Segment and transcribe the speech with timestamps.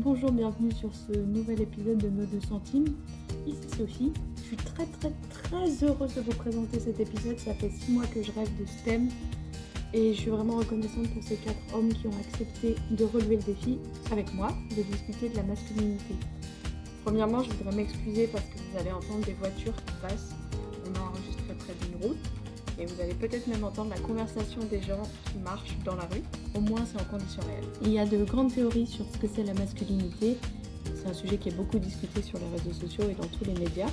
[0.00, 2.94] Bonjour, bienvenue sur ce nouvel épisode de Nos 2 centimes.
[3.48, 4.12] Ici Sophie.
[4.36, 7.36] Je suis très très très heureuse de vous présenter cet épisode.
[7.36, 9.08] Ça fait 6 mois que je rêve de ce thème
[9.92, 13.42] et je suis vraiment reconnaissante pour ces 4 hommes qui ont accepté de relever le
[13.42, 13.78] défi
[14.12, 16.14] avec moi de discuter de la masculinité.
[17.04, 20.30] Premièrement, je voudrais m'excuser parce que vous allez entendre des voitures qui passent.
[20.86, 22.30] On a enregistré près d'une route
[22.78, 26.22] et vous allez peut-être même entendre la conversation des gens qui marchent dans la rue.
[26.54, 27.68] Au moins, c'est en conditions réelles.
[27.82, 30.36] Il y a de grandes théories sur ce que c'est la masculinité.
[30.94, 33.54] C'est un sujet qui est beaucoup discuté sur les réseaux sociaux et dans tous les
[33.54, 33.90] médias.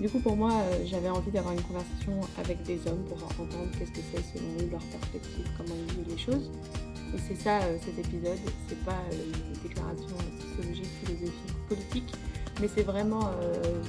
[0.00, 3.68] Du coup, pour moi, euh, j'avais envie d'avoir une conversation avec des hommes pour entendre
[3.78, 6.50] qu'est-ce que c'est selon eux, leur perspective, comment ils vivent les choses.
[7.14, 12.14] Et c'est ça euh, cet épisode, c'est pas euh, une déclaration sociologique, philosophique, politique,
[12.62, 13.30] mais c'est vraiment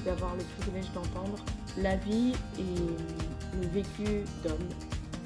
[0.06, 1.44] d'avoir le privilège d'entendre
[1.78, 4.70] la vie et le vécu d'hommes.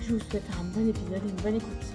[0.02, 1.86] Je vous souhaite un bon épisode et une bonne écoute.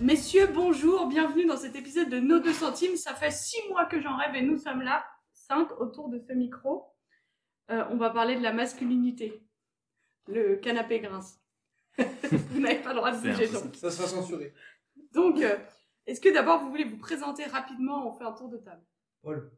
[0.00, 2.96] Messieurs, bonjour, bienvenue dans cet épisode de Nos 2 centimes.
[2.96, 6.32] Ça fait 6 mois que j'en rêve et nous sommes là, 5 autour de ce
[6.32, 6.86] micro.
[7.70, 9.42] Euh, on va parler de la masculinité.
[10.26, 11.40] Le canapé grince.
[11.98, 13.74] vous n'avez pas le droit de bouger donc.
[13.74, 14.54] Ça sera censuré.
[15.12, 15.58] Donc, euh,
[16.06, 18.82] est-ce que d'abord vous voulez vous présenter rapidement On fait un tour de table.
[19.22, 19.50] Paul.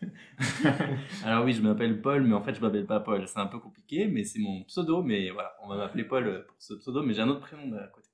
[1.24, 3.26] Alors oui, je m'appelle Paul, mais en fait, je m'appelle pas Paul.
[3.26, 5.02] C'est un peu compliqué, mais c'est mon pseudo.
[5.02, 7.76] Mais voilà, on va m'appeler Paul euh, pour ce pseudo, mais j'ai un autre prénom
[7.76, 8.08] à côté.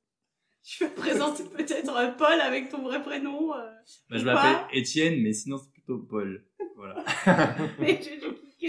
[0.62, 3.70] Tu veux te présenter peut-être euh, Paul avec ton vrai prénom euh,
[4.08, 6.42] Bah, je m'appelle Étienne, mais sinon c'est plutôt Paul.
[6.76, 7.04] Voilà.
[7.78, 8.00] mais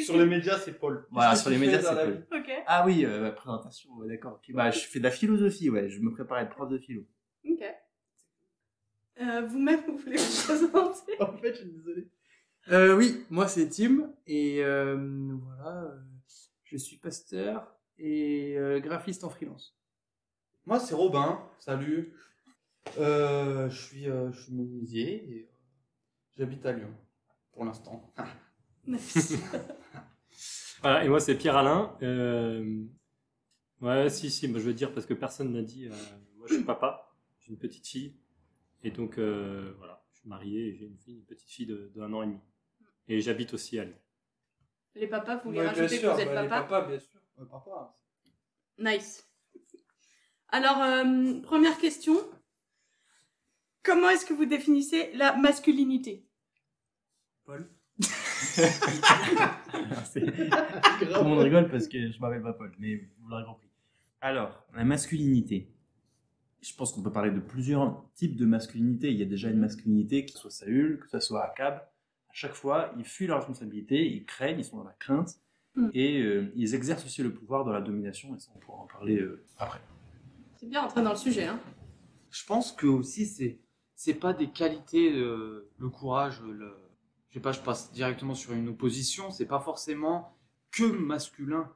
[0.03, 1.07] Sur les médias, c'est Paul.
[1.09, 2.27] Voilà, sur les médias, c'est Paul.
[2.67, 4.41] Ah oui, euh, présentation, ouais, d'accord.
[4.49, 5.89] Bah, je fais de la philosophie, ouais.
[5.89, 7.03] Je me prépare à être prof de philo.
[7.47, 7.63] ok.
[9.21, 11.13] Euh, Vous-même, vous voulez vous présenter?
[11.21, 12.09] En fait, je suis désolé.
[12.71, 14.97] Euh, oui, moi c'est Tim et euh,
[15.43, 15.97] voilà, euh,
[16.63, 19.77] je suis pasteur et euh, graphiste en freelance.
[20.65, 21.39] Moi, c'est Robin.
[21.59, 22.13] Salut.
[22.97, 25.47] Euh, je suis, euh, je suis menuisier et euh,
[26.37, 26.91] j'habite à Lyon
[27.51, 28.11] pour l'instant.
[30.81, 31.97] Voilà, et moi c'est Pierre Alain.
[32.03, 32.83] Euh,
[33.81, 35.87] ouais, si, si, moi je veux dire parce que personne n'a dit.
[35.87, 35.91] euh,
[36.37, 38.13] moi je suis papa, j'ai une petite fille.
[38.83, 41.91] Et donc euh, voilà, je suis marié et j'ai une fille, une petite fille de,
[41.95, 42.39] de un an et demi.
[43.07, 43.97] Et j'habite aussi à Lyon.
[44.95, 47.19] Les papas, vous voulez Ouais, rajouter que vous êtes bah, les papa papas, bien sûr.
[47.49, 47.93] Papa.
[48.79, 49.27] Nice.
[50.49, 52.15] Alors, euh, première question.
[53.83, 56.25] Comment est-ce que vous définissez la masculinité?
[57.43, 57.69] Paul.
[57.97, 58.61] Tout
[61.01, 63.69] le monde rigole parce que je m'appelle pas Paul, mais vous l'aurez compris.
[64.21, 65.71] Alors, la masculinité.
[66.61, 69.11] Je pense qu'on peut parler de plusieurs types de masculinité.
[69.11, 71.87] Il y a déjà une masculinité, que ce soit Saül, que ce soit Akab.
[72.37, 75.39] Chaque fois, ils fuient leurs responsabilités, ils craignent, ils sont dans la crainte,
[75.75, 75.89] Mm.
[75.93, 78.87] et euh, ils exercent aussi le pouvoir dans la domination, et ça, on pourra en
[78.87, 79.81] parler euh, après.
[80.55, 81.45] C'est bien entrer dans le sujet.
[81.45, 81.59] Hein.
[82.31, 83.59] Je pense que aussi c'est
[83.93, 86.75] c'est pas des qualités euh, le courage le
[87.29, 90.37] je sais pas je passe directement sur une opposition c'est pas forcément
[90.71, 91.71] que masculin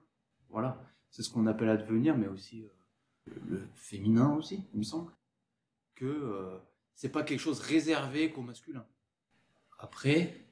[0.49, 0.77] voilà
[1.11, 2.69] c'est ce qu'on appelle advenir mais aussi euh,
[3.27, 5.13] le, le féminin aussi il me semble
[5.95, 6.57] que euh,
[6.93, 8.85] c'est pas quelque chose réservé qu'au masculin
[9.77, 10.48] après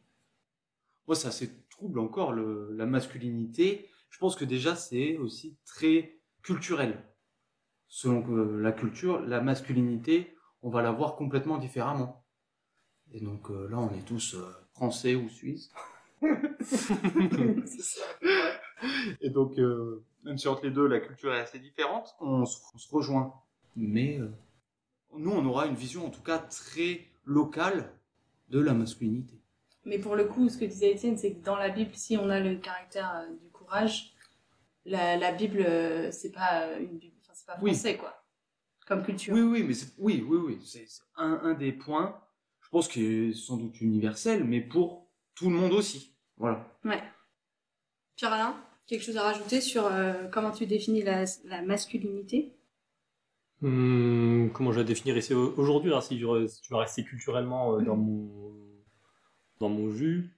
[1.07, 6.19] moi ça c'est trouble encore le, la masculinité je pense que déjà c'est aussi très
[6.41, 7.03] culturel
[7.88, 12.23] selon que la culture, la masculinité, on va la voir complètement différemment.
[13.13, 15.72] Et donc euh, là, on est tous euh, français ou suisses.
[19.22, 22.59] Et donc, euh, même si entre les deux, la culture est assez différente, on se,
[22.73, 23.34] on se rejoint.
[23.75, 24.29] Mais euh,
[25.16, 27.91] nous, on aura une vision, en tout cas, très locale
[28.50, 29.40] de la masculinité.
[29.88, 32.30] Mais pour le coup, ce que disait Étienne, c'est que dans la Bible, si on
[32.30, 34.14] a le caractère euh, du courage,
[34.86, 37.72] la, la Bible, euh, c'est pas euh, une Bible, enfin, c'est pas Oui.
[37.72, 38.24] français, quoi.
[38.88, 39.34] Comme culture.
[39.36, 42.20] Oui, oui, mais c'est, oui, oui, oui, c'est c'est un, un des points,
[42.62, 46.16] je pense, qui est sans doute universel, mais pour tout le monde aussi.
[46.38, 46.66] Voilà.
[46.86, 47.02] Ouais.
[48.18, 48.56] Pierre-Alain,
[48.86, 52.53] quelque chose à rajouter sur euh, comment tu définis la, la masculinité?
[53.62, 56.80] Hum, comment je vais la définir ici au- aujourd'hui alors, si, je, si tu vas
[56.80, 58.56] rester culturellement euh, dans mon
[59.59, 60.30] dans mon jus,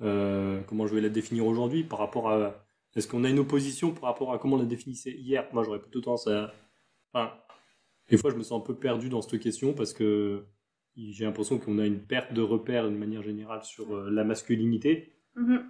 [0.00, 2.64] euh, comment je vais la définir aujourd'hui par rapport à
[2.94, 5.46] est-ce qu'on a une opposition par rapport à comment on la définissait hier?
[5.52, 6.52] Moi, j'aurais plutôt tendance à
[7.12, 7.32] enfin,
[8.08, 10.44] des fois, je me sens un peu perdu dans cette question parce que
[10.96, 15.12] j'ai l'impression qu'on a une perte de repères d'une manière générale sur euh, la masculinité.
[15.36, 15.64] Mhm.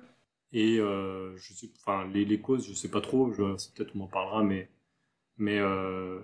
[0.53, 4.07] Et euh, je sais, enfin, les, les causes, je sais pas trop, peut-être on en
[4.07, 4.69] parlera, mais,
[5.39, 6.21] mais euh,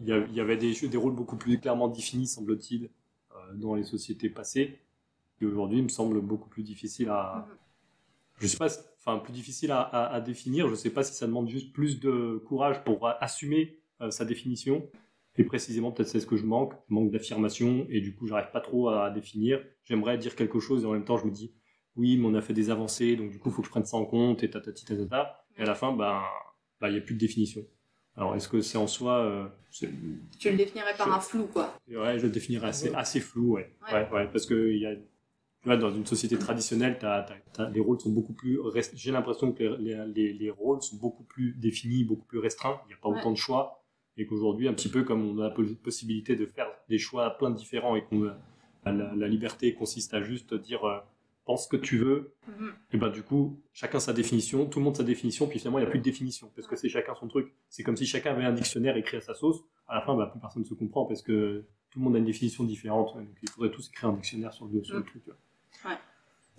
[0.00, 2.90] il y, avait des, des rôles beaucoup plus clairement définis, semble-t-il,
[3.54, 4.78] dans les sociétés passées,
[5.40, 7.56] qui aujourd'hui me semble beaucoup plus difficile à, Mhm.
[8.40, 10.68] je sais pas, enfin, plus difficile à, à- à définir.
[10.68, 14.88] Je sais pas si ça demande juste plus de courage pour assumer euh, sa définition,
[15.36, 16.74] Et précisément, peut-être c'est ce que je manque.
[16.88, 19.64] Je manque d'affirmation et du coup, j'arrive pas trop à définir.
[19.84, 21.54] J'aimerais dire quelque chose et en même temps, je me dis,
[21.96, 23.84] oui, mais on a fait des avancées, donc du coup, il faut que je prenne
[23.86, 25.44] ça en compte et tatati tatata.
[25.56, 26.20] Et à la fin, ben,
[26.80, 27.62] ben, il n'y a plus de définition.
[28.16, 29.18] Alors, est-ce que c'est en soi.
[29.24, 29.46] euh,
[30.38, 31.78] Tu le définirais par Je- un flou, quoi.
[31.88, 33.72] Ouais, je le définirais assez, assez flou, ouais.
[33.86, 33.94] Ouais.
[33.94, 34.94] Ouais, ouais, parce que il y a,
[35.64, 37.26] vois, dans une société traditionnelle, t'as-
[37.70, 38.58] les rôles sont beaucoup plus.
[38.60, 42.38] rest- J'ai l'impression que les, les- les- les rôles sont beaucoup plus définis, beaucoup plus
[42.38, 42.80] restreints.
[42.86, 43.18] Il n'y a pas Ouais.
[43.18, 43.82] autant de choix.
[44.16, 47.30] Et qu'aujourd'hui, un petit peu comme on a la po- possibilité de faire des choix
[47.38, 48.30] plein de différents et qu'on
[48.92, 50.98] la, la liberté consiste à juste dire euh,
[51.44, 52.72] pense ce que tu veux, Mhm.
[52.92, 55.82] et ben du coup, chacun sa définition, tout le monde sa définition, puis finalement il
[55.82, 57.52] n'y a plus de définition, parce que c'est chacun son truc.
[57.68, 59.58] C'est comme si chacun avait un dictionnaire écrit à sa sauce,
[59.88, 62.18] à la fin, bah, plus personne ne se comprend, parce que tout le monde a
[62.18, 65.04] une définition différente, donc il faudrait tous écrire un dictionnaire sur le, sur le Mm.
[65.06, 65.22] truc.
[65.24, 65.38] tu vois.
[65.84, 65.98] Ouais.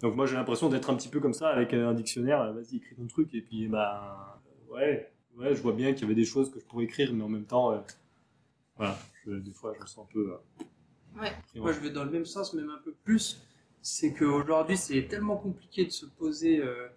[0.02, 2.52] Donc moi j'ai l'impression d'être un petit peu comme ça, avec euh, un dictionnaire, euh,
[2.54, 6.16] vas-y écris ton truc, et puis bah, ouais, ouais, je vois bien qu'il y avait
[6.16, 7.80] des choses que je pourrais écrire, mais en même temps, euh,
[8.78, 10.34] voilà, je- des fois je me sens un peu...
[10.34, 10.38] euh,
[11.20, 11.34] Ouais.
[11.56, 13.42] Moi, je vais dans le même sens, même un peu plus.
[13.82, 16.88] C'est qu'aujourd'hui, c'est tellement compliqué de se poser euh,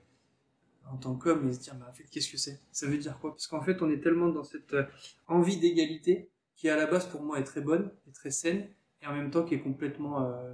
[0.91, 2.61] en tant qu'homme et se dire, mais en fait, qu'est-ce que c'est?
[2.71, 3.31] Ça veut dire quoi?
[3.33, 4.85] Parce qu'en fait, on est tellement dans cette euh,
[5.27, 8.69] envie d'égalité qui, à la base, pour moi, est très bonne et très saine,
[9.03, 10.53] et en même temps qui est complètement euh,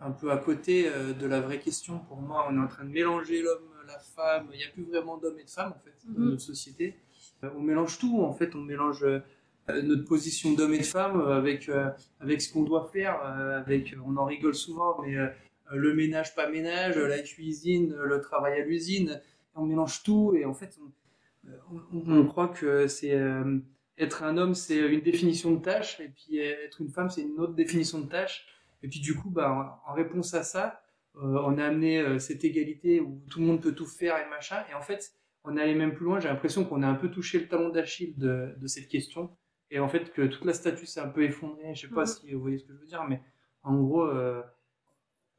[0.00, 1.98] un peu à côté euh, de la vraie question.
[2.00, 4.48] Pour moi, on est en train de mélanger l'homme, la femme.
[4.52, 6.30] Il n'y a plus vraiment d'hommes et de femmes, en fait, dans Mhm.
[6.30, 6.96] notre société.
[7.42, 8.54] Euh, on mélange tout, en fait.
[8.54, 9.20] On mélange euh,
[9.82, 11.70] notre position d'homme et de femme avec,
[12.20, 13.18] avec ce qu'on doit faire.
[13.22, 15.14] avec, on en rigole souvent, mais
[15.72, 19.22] le ménage, pas ménage, la cuisine, le travail à l'usine.
[19.54, 20.78] On mélange tout et en fait,
[21.50, 23.18] on, on- on croit que c'est
[23.96, 27.38] être un homme, c'est une définition de tâche, et puis être une femme, c'est une
[27.40, 28.46] autre définition de tâche.
[28.84, 30.82] Et puis du coup, bah, en réponse à ça,
[31.16, 34.28] euh, on a amené euh, cette égalité où tout le monde peut tout faire et
[34.28, 34.62] machin.
[34.70, 35.12] Et en fait,
[35.44, 36.20] on est allé même plus loin.
[36.20, 39.30] J'ai l'impression qu'on a un peu touché le talon d'Achille de, de cette question.
[39.70, 41.74] Et en fait, que toute la statue s'est un peu effondrée.
[41.74, 42.06] Je sais pas Mhm.
[42.06, 43.20] si vous voyez ce que je veux dire, mais
[43.62, 44.42] en gros, euh,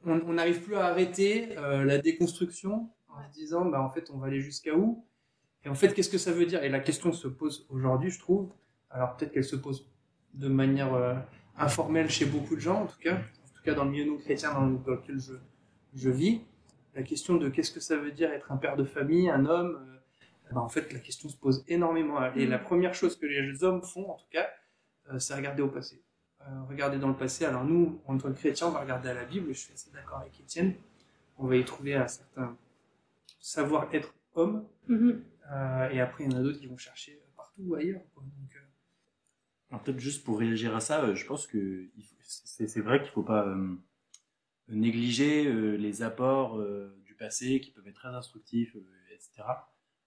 [0.06, 4.28] on n'arrive plus à arrêter la déconstruction en se disant, bah, en fait, on va
[4.28, 5.06] aller jusqu'à où?
[5.64, 6.64] Et en fait, qu'est-ce que ça veut dire?
[6.64, 8.52] Et la question se pose aujourd'hui, je trouve.
[8.92, 9.92] Alors peut-être qu'elle se pose
[10.36, 10.94] de manière
[11.58, 14.18] informelle chez beaucoup de gens, en tout cas, en tout cas dans le milieu non
[14.18, 15.34] chrétien dans, dans lequel je,
[15.94, 16.42] je vis.
[16.96, 19.78] La question de qu'est-ce que ça veut dire être un père de famille, un homme.
[19.90, 22.24] euh, bah, en fait, la question se pose énormément.
[22.36, 24.48] Et la première chose que les hommes font, en tout cas,
[25.12, 26.04] euh, c'est regarder au passé.
[26.42, 27.46] Euh, regarder dans le passé.
[27.46, 29.48] Alors nous, en tant que chrétiens, on va regarder à la Bible.
[29.54, 30.76] Je suis assez d'accord avec Étienne.
[31.38, 32.56] On va y trouver un certain
[33.40, 34.66] savoir-être homme.
[34.88, 35.24] Mhm.
[35.52, 38.02] Euh, et après, il y en a d'autres qui vont chercher partout ailleurs.
[38.14, 38.24] quoi.
[38.24, 38.55] Donc, euh, Alors
[39.80, 41.90] peut-être juste pour réagir à ça, euh, je pense que
[42.22, 43.76] c'est vrai qu'il faut pas euh,
[44.70, 48.76] négliger euh, les apports euh, du passé qui peuvent être très instructifs,
[49.12, 49.44] etc.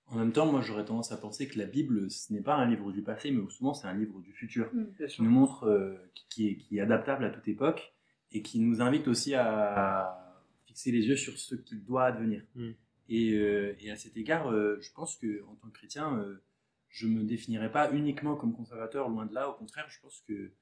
[0.06, 2.66] En même temps, moi j'aurais tendance à penser que la Bible, ce n'est pas un
[2.66, 5.24] livre du passé, mais souvent c'est un livre du futur, qui sûr.
[5.24, 7.94] nous montre, euh, qui, qui est, qui est adaptable à toute époque,
[8.32, 12.42] et qui nous invite aussi à fixer les yeux sur ce qu'il doit advenir.
[12.54, 12.70] Mm.
[13.08, 16.42] Et, euh, et à cet égard, euh, je pense que en tant que chrétien, euh,
[16.88, 19.48] je me définirais pas uniquement comme conservateur, loin de là.
[19.50, 20.52] Au contraire, je pense que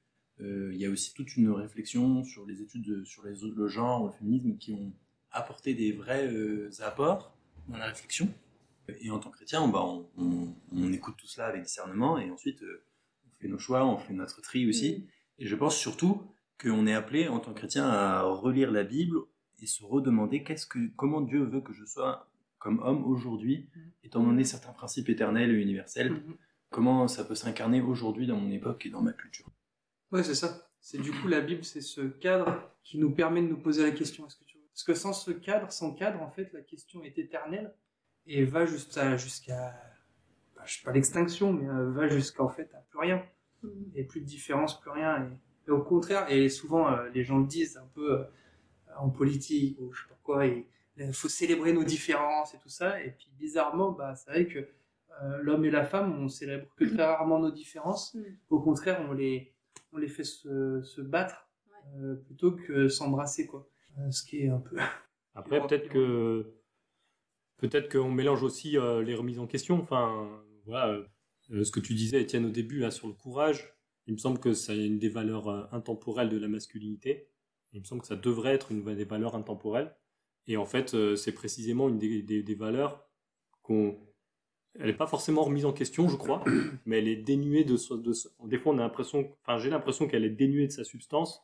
[0.41, 3.67] euh, il y a aussi toute une réflexion sur les études de- sur les, le
[3.67, 4.93] genre, le féminisme, qui ont
[5.31, 7.35] apporté des vrais euh, apports
[7.67, 8.29] dans la réflexion.
[8.99, 12.29] Et en tant que chrétien, bah, on, on- on écoute tout cela avec discernement, et
[12.29, 12.83] ensuite euh,
[13.25, 15.07] on fait nos choix, on fait notre tri aussi.
[15.39, 16.21] Et je pense surtout
[16.61, 19.17] qu'on est appelé en tant que chrétien à relire la Bible
[19.59, 23.69] et se redemander qu'est-ce que, comment Dieu veut que je sois comme homme aujourd'hui,
[24.03, 26.35] étant donné certains principes éternels et universels, Mhm.
[26.69, 29.47] comment ça peut s'incarner aujourd'hui dans mon époque et dans ma culture?
[30.11, 30.69] Ouais, c'est ça.
[30.79, 33.91] C'est du coup la Bible, c'est ce cadre qui nous permet de nous poser la
[33.91, 34.25] question.
[34.27, 37.03] Est-ce que tu veux Parce que sans ce cadre, sans cadre, en fait, la question
[37.03, 37.73] est éternelle
[38.25, 39.73] et va jusqu'à jusqu'à
[40.55, 43.23] bah, je sais pas l'extinction, mais euh, va jusqu'à en fait à plus rien
[43.95, 45.23] et plus de différence, plus rien.
[45.25, 48.23] Et, et au contraire, et souvent euh, les gens le disent un peu euh,
[48.97, 50.45] en politique ou je sais pas quoi,
[50.97, 53.01] il faut célébrer nos différences et tout ça.
[53.03, 56.85] Et puis bizarrement, bah, c'est vrai que euh, l'homme et la femme, on célèbre que
[56.85, 58.13] très rarement nos différences.
[58.13, 58.37] Mhm.
[58.49, 59.53] Au contraire, on les,
[59.93, 61.47] on les fait se, se battre
[61.97, 63.67] euh, plutôt que s'embrasser, quoi.
[63.99, 64.77] Euh, ce qui est un peu.
[65.35, 66.53] Après, peut-être que
[67.57, 69.79] peut-être qu'on mélange aussi euh, les remises en question.
[69.81, 70.29] Enfin,
[70.65, 70.99] voilà,
[71.51, 73.73] euh, ce que tu disais, Étienne, au début, là, sur le courage.
[74.05, 77.29] Il me semble que c'est une des valeurs euh, intemporelles de la masculinité.
[77.73, 79.93] Il me semble que ça devrait être une des valeurs intemporelles.
[80.47, 83.05] Et en fait, euh, c'est précisément une des, des- des valeurs
[83.63, 83.97] qu'on.
[84.79, 86.43] Elle n'est pas forcément remise en question, je crois,
[86.85, 87.75] mais elle est dénuée de,
[88.47, 89.35] Des fois, on a l'impression.
[89.43, 91.41] Enfin, j'ai l'impression qu'elle est dénuée de sa substance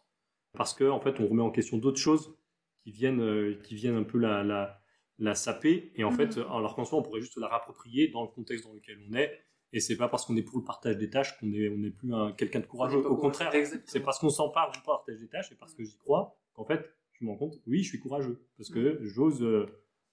[0.53, 2.35] parce qu'en en fait, on remet en question d'autres choses
[2.83, 4.79] qui viennent, euh, qui viennent un peu la, la,
[5.19, 5.91] la saper.
[5.95, 6.17] Et en Mhm.
[6.17, 9.13] fait, alors qu'en soi, on pourrait juste la rapproprier dans le contexte dans lequel on
[9.15, 9.39] est
[9.73, 11.89] Et c'est pas parce qu'on est pour le partage des tâches qu'on est, on est
[11.91, 12.99] plus un, quelqu'un de courageux.
[13.05, 13.51] Au contraire,
[13.85, 16.92] c'est parce qu'on s'empare du partage des tâches et parce que j'y crois qu'en fait,
[17.13, 18.41] je me rends compte, oui, je suis courageux.
[18.57, 19.65] Parce que j'ose euh,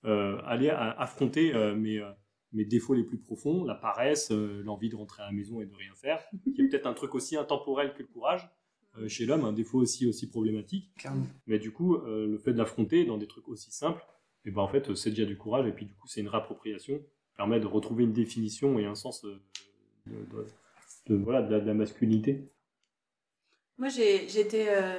[0.04, 2.00] euh, aller affronter euh, mes,
[2.52, 5.74] mes défauts les plus profonds, la paresse, l'envie de rentrer à la maison et de
[5.74, 6.22] rien faire,
[6.54, 8.48] qui est peut-être un truc aussi intemporel que le courage.
[8.98, 10.90] Euh, chez l'homme, un défaut aussi, aussi problématique.
[11.46, 14.04] Mais du coup, le fait de l'affronter dans des trucs aussi simples,
[14.44, 15.66] et ben en fait, c'est déjà du courage.
[15.68, 18.94] Et puis du coup, c'est une réappropriation, qui permet de retrouver une définition et un
[18.96, 19.40] sens de,
[20.06, 20.46] de-
[21.06, 22.48] de- voilà, de, la, de la masculinité.
[23.80, 24.98] Moi, j'ai, j'étais, euh,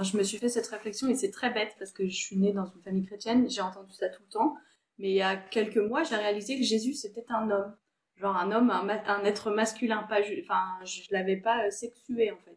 [0.00, 2.54] je me suis fait cette réflexion et c'est très bête parce que je suis née
[2.54, 4.56] dans une famille chrétienne, j'ai entendu ça tout le temps.
[4.98, 7.76] Mais il y a quelques mois, j'ai réalisé que Jésus, c'était un homme.
[8.16, 10.06] Genre un homme, un, être masculin.
[10.08, 12.56] Pas, enfin, je l'avais pas euh, sexué en fait.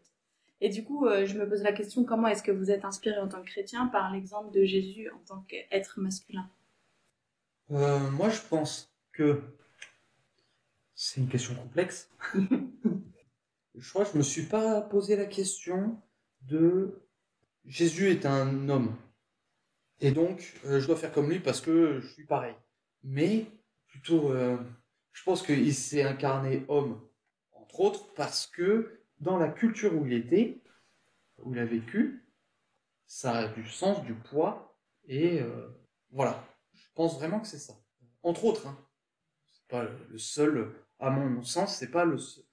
[0.62, 3.20] Et du coup, euh, je me pose la question comment est-ce que vous êtes inspiré
[3.20, 6.50] en tant que chrétien par l'exemple de Jésus en tant qu'être masculin?
[7.68, 9.42] Moi, je pense que
[10.96, 12.10] c'est une question complexe.
[13.78, 16.02] je crois que je me suis pas posé la question
[16.42, 17.02] de
[17.66, 18.96] Jésus est un homme.
[20.00, 22.56] Et donc, euh, je dois faire comme lui parce que je suis pareil.
[23.04, 23.48] Mais
[23.88, 24.58] plutôt, euh,
[25.14, 27.02] je pense qu'il s'est incarné homme,
[27.54, 30.62] entre autres, parce que dans la culture où il était,
[31.40, 32.26] où il a vécu,
[33.08, 34.78] ça a du sens, du poids,
[35.08, 35.70] et euh,
[36.12, 36.44] voilà.
[36.74, 37.74] Je pense vraiment que c'est ça.
[38.24, 38.78] Entre autres, hein.
[39.52, 42.45] c'est pas le seul, à mon sens, c'est pas le se- le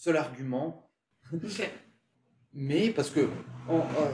[0.00, 0.90] seul argument,
[2.52, 3.28] mais parce que
[3.68, 4.12] en- euh,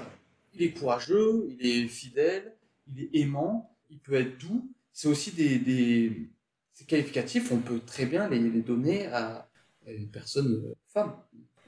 [0.54, 2.56] il est courageux, il est fidèle,
[2.88, 4.70] il est aimant, il peut être doux.
[4.92, 6.30] C'est aussi des, des
[6.72, 9.48] ces qualificatifs, on peut très bien les, les donner à
[9.86, 11.16] une personne euh, femme.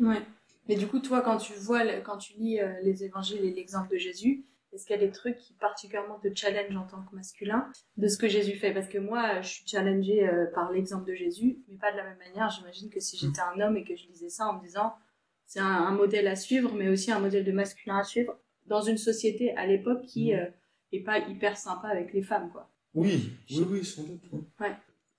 [0.01, 0.21] Ouais.
[0.69, 3.91] Mais du coup, toi, quand tu vois, quand tu lis euh, les évangiles et l'exemple
[3.93, 7.15] de Jésus, est-ce qu'il y a des trucs qui particulièrement te challenge en tant que
[7.15, 8.73] masculin de ce que Jésus fait?
[8.75, 12.05] Parce que moi, je suis challengée euh, par l'exemple de Jésus, mais pas de la
[12.05, 12.51] même manière.
[12.51, 14.95] J'imagine que si j'étais un homme et que je lisais ça en me disant
[15.47, 18.83] c'est un, un modèle à suivre, mais aussi un modèle de masculin à suivre dans
[18.83, 20.45] une société à l'époque qui euh,
[20.93, 22.69] est pas hyper sympa avec les femmes, quoi.
[22.95, 24.21] Oui, oui, oui, sans doute.
[24.33, 24.69] oui.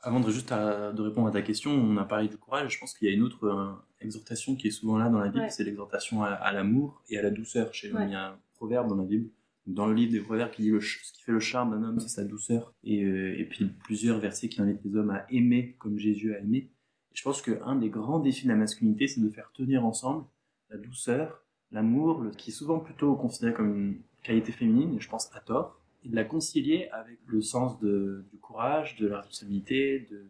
[0.02, 2.74] Avant de juste à- de répondre à ta question, on a parlé du courage.
[2.76, 5.28] Je pense qu'il y a une autre euh, exhortation qui est souvent là dans la
[5.28, 5.50] Bible, Ouais.
[5.50, 7.74] c'est l'exhortation à, à l'amour et à la douceur.
[7.74, 8.08] Chez l'homme, Ouais.
[8.08, 9.30] il y a un proverbe dans la Bible,
[9.74, 12.00] dans le livre des proverbes, qui dit le ce qui fait le charme d'un homme,
[12.00, 12.74] c'est sa douceur.
[12.84, 16.40] Et, euh, et puis plusieurs versets qui invitent les hommes à aimer comme Jésus a
[16.40, 16.70] aimé.
[17.14, 20.26] Je pense qu'un des grands défis de la masculinité, c'est de faire tenir ensemble
[20.70, 25.10] la douceur, l'amour, le- qui est souvent plutôt considéré comme une qualité féminine, et je
[25.10, 29.18] pense à tort, et de la concilier avec le sens de- du courage, de la
[29.18, 30.30] responsabilité, de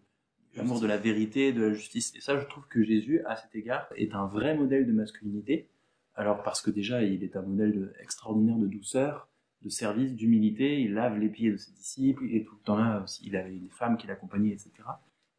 [0.55, 2.13] l'amour de la vérité, de la justice.
[2.15, 5.69] Et ça, je trouve que Jésus, à cet égard, est un vrai modèle de masculinité.
[6.15, 9.28] Alors parce que déjà, il est un modèle extraordinaire de douceur,
[9.63, 10.81] de service, d'humilité.
[10.81, 12.25] Il lave les pieds de ses disciples.
[12.25, 13.23] Il est tout le temps là aussi.
[13.25, 14.71] Il avait des femmes qui l'accompagnaient, etc.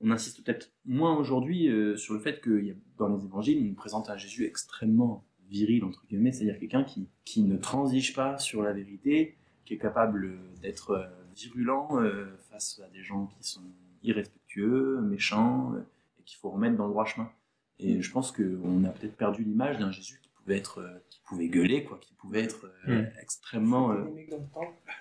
[0.01, 4.09] On insiste peut-être moins aujourd'hui euh, sur le fait que dans les évangiles, on présente
[4.09, 8.73] un Jésus extrêmement viril, entre guillemets, c'est-à-dire quelqu'un qui, qui ne transige pas sur la
[8.73, 13.65] vérité, qui est capable d'être euh, virulent euh, face à des gens qui sont
[14.03, 15.75] irrespectueux, méchants,
[16.19, 17.31] et qu'il faut remettre dans le droit chemin.
[17.79, 21.49] Et je pense qu'on a peut-être perdu l'image d'un Jésus pouvait être, euh, qui pouvait
[21.49, 23.09] gueuler, quoi, qui pouvait être euh, Mm.
[23.23, 24.05] extrêmement euh,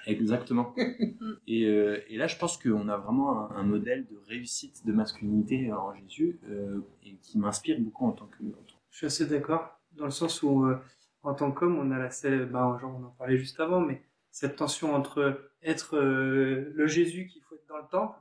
[0.05, 0.73] Exactement.
[1.47, 4.93] et, euh, et là, je pense qu'on a vraiment un, un modèle de réussite de
[4.93, 8.43] masculinité en Jésus euh, et qui m'inspire beaucoup en tant que.
[8.43, 10.77] en tant- Je suis assez d'accord, dans le sens où, euh,
[11.23, 14.01] en tant qu'homme, on a la celle- ben, genre on en parlait juste avant, mais
[14.31, 18.17] cette tension entre être euh, le Jésus qu'il faut être dans le temple,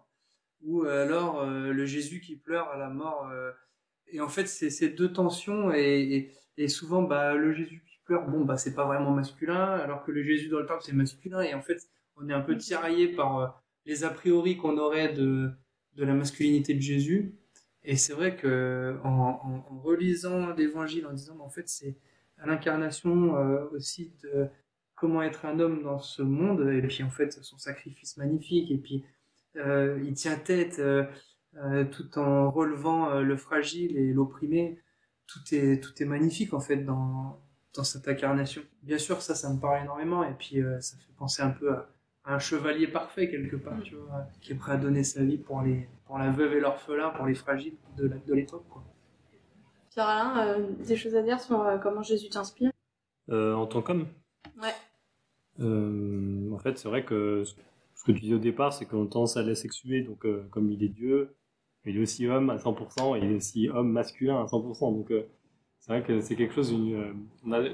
[0.62, 3.28] ou alors euh, le Jésus qui pleure à la mort.
[3.30, 3.52] euh,
[4.10, 7.98] et en fait, c'est ces deux tensions, et, et, et souvent, bah, le Jésus qui
[8.04, 10.92] pleure, bon, bah, c'est pas vraiment masculin, alors que le Jésus dans le temple, c'est
[10.94, 11.78] masculin, et en fait,
[12.16, 13.46] on est un peu tiraillé par euh,
[13.86, 15.50] les a priori qu'on aurait de,
[15.94, 17.34] de la masculinité de Jésus.
[17.84, 21.96] Et c'est vrai que en, en- en relisant l'évangile, en disant, en fait, c'est
[22.38, 24.46] à l'incarnation euh, aussi de
[24.94, 28.78] comment être un homme dans ce monde, et puis en fait, son sacrifice magnifique, et
[28.78, 29.04] puis
[29.56, 31.04] euh, il tient tête euh,
[31.90, 34.78] tout en relevant le fragile et l'opprimé.
[35.28, 37.38] Tout est, tout est magnifique en fait dans,
[37.75, 38.62] dans cette incarnation.
[38.82, 41.70] Bien sûr, ça, ça me parle énormément, et puis euh, ça fait penser un peu
[41.70, 41.88] à,
[42.25, 45.38] à un chevalier parfait quelque part, tu vois, qui est prêt à donner sa vie
[45.38, 48.64] pour, les, pour la veuve et l'orphelin, pour les fragiles de la- de l'époque.
[48.68, 48.82] quoi.
[49.90, 52.73] Pierre-Alain, euh, des choses à dire sur euh, comment Jésus t'inspire?
[53.30, 54.06] Euh, en tant qu'homme?
[54.62, 54.75] Ouais.
[55.61, 59.08] Euh, en fait, c'est vrai que ce que tu disais au départ, c'est qu'on a
[59.08, 61.35] tendance à l'asexuer, donc euh, comme il est Dieu,
[61.88, 64.92] il est aussi homme à 100%, et il est aussi homme masculin à 100%.
[64.92, 65.23] Donc euh,
[65.80, 67.12] c'est vrai que c'est quelque chose, une, euh,
[67.45, 67.68] on a-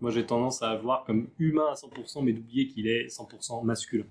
[0.00, 4.04] moi j'ai tendance à voir comme humain à 100%, mais d'oublier qu'il est 100% masculin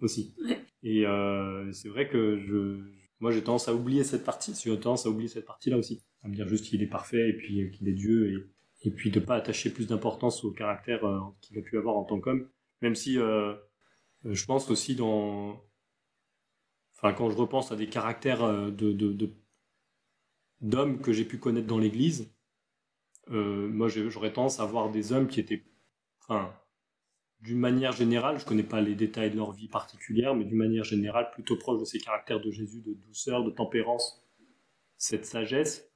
[0.00, 0.34] aussi.
[0.44, 0.58] Ouais.
[0.82, 2.78] Et euh, c'est vrai que je,
[3.20, 4.52] Moi, j'ai tendance à oublier cette partie.
[4.62, 6.02] J'ai tendance à oublier cette partie-là aussi.
[6.22, 8.46] À me dire juste qu'il est parfait et puis qu'il est Dieu
[8.82, 11.00] et, et puis de pas attacher plus d'importance au caractère
[11.40, 12.46] qu'il a pu avoir en tant qu'homme.
[12.82, 13.14] Même si
[14.24, 15.62] je pense aussi dans,
[17.06, 19.30] enfin, quand je repense à des caractères euh, de, de, de-
[20.60, 22.32] d'hommes que j'ai pu connaître dans l'Église,
[23.30, 25.64] euh, moi, j'aurais tendance à voir des hommes qui étaient,
[26.20, 26.52] enfin,
[27.40, 30.84] d'une manière générale, je connais pas les détails de leur vie particulière, mais d'une manière
[30.84, 34.24] générale, plutôt proche de ces caractères de Jésus, de douceur, de tempérance,
[34.96, 35.90] cette sagesse,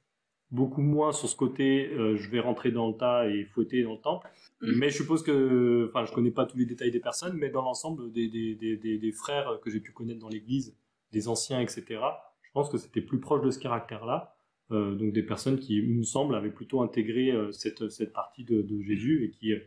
[0.51, 3.93] beaucoup moins sur ce côté, euh, je vais rentrer dans le tas et fouetter dans
[3.93, 4.29] le temple.
[4.61, 4.75] Mhm.
[4.77, 7.63] Mais je suppose que, enfin, je connais pas tous les détails des personnes, mais dans
[7.63, 10.75] l'ensemble des, des, des, des, des frères que j'ai pu connaître dans l'Église,
[11.11, 12.01] des anciens, etc.,
[12.41, 14.35] je pense que c'était plus proche de ce caractère-là.
[14.71, 18.45] Euh, donc des personnes qui, il me semble, avaient plutôt intégré euh, cette, cette partie
[18.45, 19.59] de, de Jésus et qui, euh,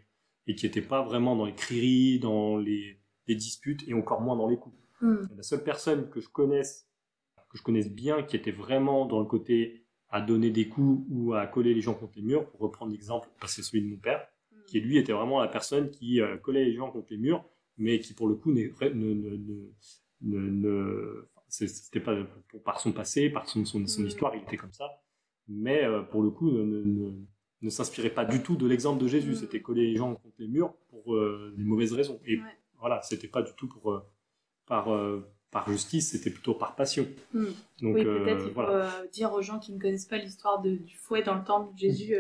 [0.47, 4.37] et qui n'étaient pas vraiment dans les crieries, dans les, les disputes et encore moins
[4.37, 4.77] dans les coups.
[5.01, 5.27] Hmm.
[5.37, 6.89] La seule personne que je connaisse,
[7.51, 11.35] que je connaisse bien, qui était vraiment dans le côté à donner des coups ou
[11.35, 13.99] à coller les gens contre les murs, pour reprendre l'exemple, bah, c'est celui de mon
[13.99, 14.27] père,
[14.67, 17.45] qui lui était vraiment la personne qui euh, collait les gens contre les murs,
[17.77, 19.37] mais qui pour le coup ne, ne, ne,
[20.23, 21.34] ne, ne- c'est-
[21.67, 22.15] c'était pas
[22.49, 24.07] pour- par son passé, par son, son, son Mm.
[24.07, 25.01] histoire, il était comme ça,
[25.49, 27.13] mais euh, pour le coup ne, ne, ne-
[27.63, 29.37] ne s'inspirait pas du tout de l'exemple de Jésus, Mm.
[29.37, 32.21] c'était coller les gens contre les murs pour euh, des mauvaises raisons.
[32.27, 32.43] Et Ouais.
[32.79, 34.01] voilà, c'était pas du tout pour, euh,
[34.67, 34.89] par,
[35.51, 37.07] par justice, c'était plutôt par passion.
[37.33, 37.45] Hmm.
[37.81, 38.91] Donc oui, peut-être faut voilà.
[39.13, 41.73] dire aux gens qui ne connaissent pas l'histoire du fouet dans le temple.
[41.77, 42.17] Jésus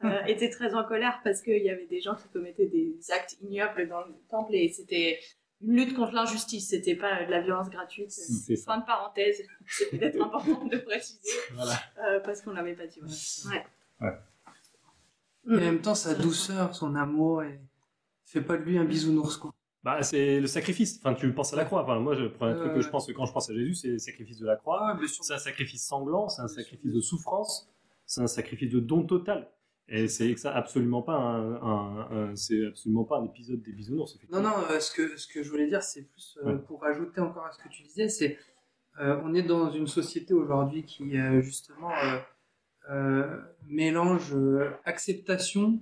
[0.28, 3.88] était très en colère parce qu'il y avait des gens qui commettaient des actes ignobles
[3.88, 5.18] dans le temple et c'était
[5.60, 6.68] une lutte contre l'injustice.
[6.70, 8.10] C'était pas de la violence gratuite.
[8.10, 8.72] C'est ça.
[8.74, 9.42] Fin de parenthèse.
[9.66, 11.74] C'est peut-être important de préciser Voilà.
[12.06, 13.00] euh, parce qu'on l'avait pas dit.
[13.44, 13.64] voilà.
[14.00, 14.18] Ouais.
[15.50, 17.60] Et en même temps, sa douceur, son amour, et
[18.26, 19.52] fait pas de lui un bisounours, quoi.
[19.82, 20.98] Bah, c'est le sacrifice.
[20.98, 21.82] Enfin, tu penses à la croix.
[21.84, 23.88] Enfin, moi, je, pour un truc que je pense quand je pense à Jésus, c'est
[23.88, 24.98] le sacrifice de la croix.
[25.06, 27.70] C'est un sacrifice sanglant, c'est un sacrifice de souffrance,
[28.04, 29.48] c'est un sacrifice de don total.
[29.90, 34.18] Et c'est ça absolument pas un, un- un- c'est absolument pas un épisode des bisounours.
[34.30, 36.58] Non, non, euh, ce, que, ce que je voulais dire, c'est plus euh, Ouais.
[36.58, 38.38] pour ajouter encore à ce que tu disais, c'est
[39.00, 41.90] euh, on est dans une société aujourd'hui qui, euh, justement,
[43.66, 44.34] mélange
[44.84, 45.80] acceptation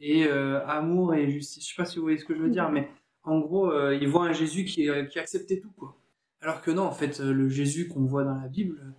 [0.00, 1.64] et amour et justice.
[1.64, 2.88] Je sais pas si vous voyez ce que je veux dire, mais
[3.22, 5.96] en gros, ils voient un Jésus qui, qui acceptait tout, quoi.
[6.40, 8.94] Alors que non, en fait, le Jésus qu'on voit dans la Bible,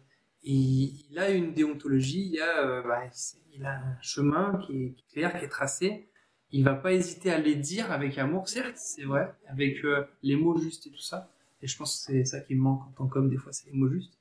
[0.45, 4.73] il, il a une déontologie, il, a, euh, bah, c'est- il a un chemin qui
[4.73, 6.09] est, qui est clair, qui est tracé.
[6.51, 10.35] Il va pas hésiter à les dire avec amour, certes, c'est vrai, avec euh, les
[10.35, 11.31] mots justes et tout ça.
[11.61, 13.67] Et je pense que c'est ça qui me manque en tant qu'homme, des fois, c'est
[13.67, 14.19] les mots justes.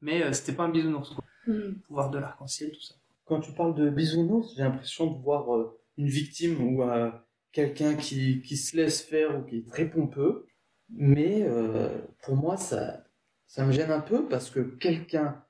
[0.00, 1.24] Mais euh, c'était pas un bisounours, quoi.
[1.46, 1.74] Hmm.
[1.88, 2.94] Pouvoir de l'arc-en-ciel, tout ça.
[3.24, 7.10] Quand tu parles de bisounours, j'ai l'impression de voir euh, une victime ou euh,
[7.52, 10.46] quelqu'un qui, qui se laisse faire ou qui est très pompeux.
[10.90, 11.88] Mais euh,
[12.22, 13.04] pour moi, ça,
[13.46, 15.42] ça me gêne un peu parce que quelqu'un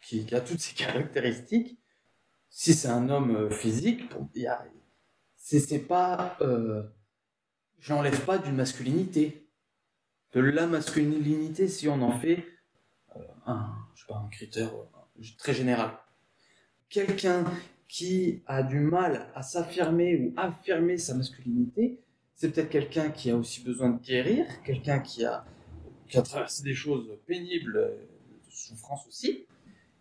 [0.00, 1.78] qui, a toutes ces caractéristiques,
[2.50, 4.02] si c'est un homme euh, physique,
[5.36, 6.36] c'est pas.
[6.40, 6.82] Euh,
[7.80, 9.48] J'enlève pas d'une masculinité.
[10.32, 12.44] De la masculinité, si on en fait
[13.14, 15.96] euh, un, je sais pas, un critère euh, très général
[16.88, 17.44] quelqu'un
[17.86, 22.00] qui a du mal à s'affirmer ou affirmer sa masculinité,
[22.34, 25.44] c'est peut-être quelqu'un qui a aussi besoin de guérir, quelqu'un qui a,
[26.08, 27.74] qui a traversé des choses pénibles,
[28.46, 29.46] de souffrance aussi,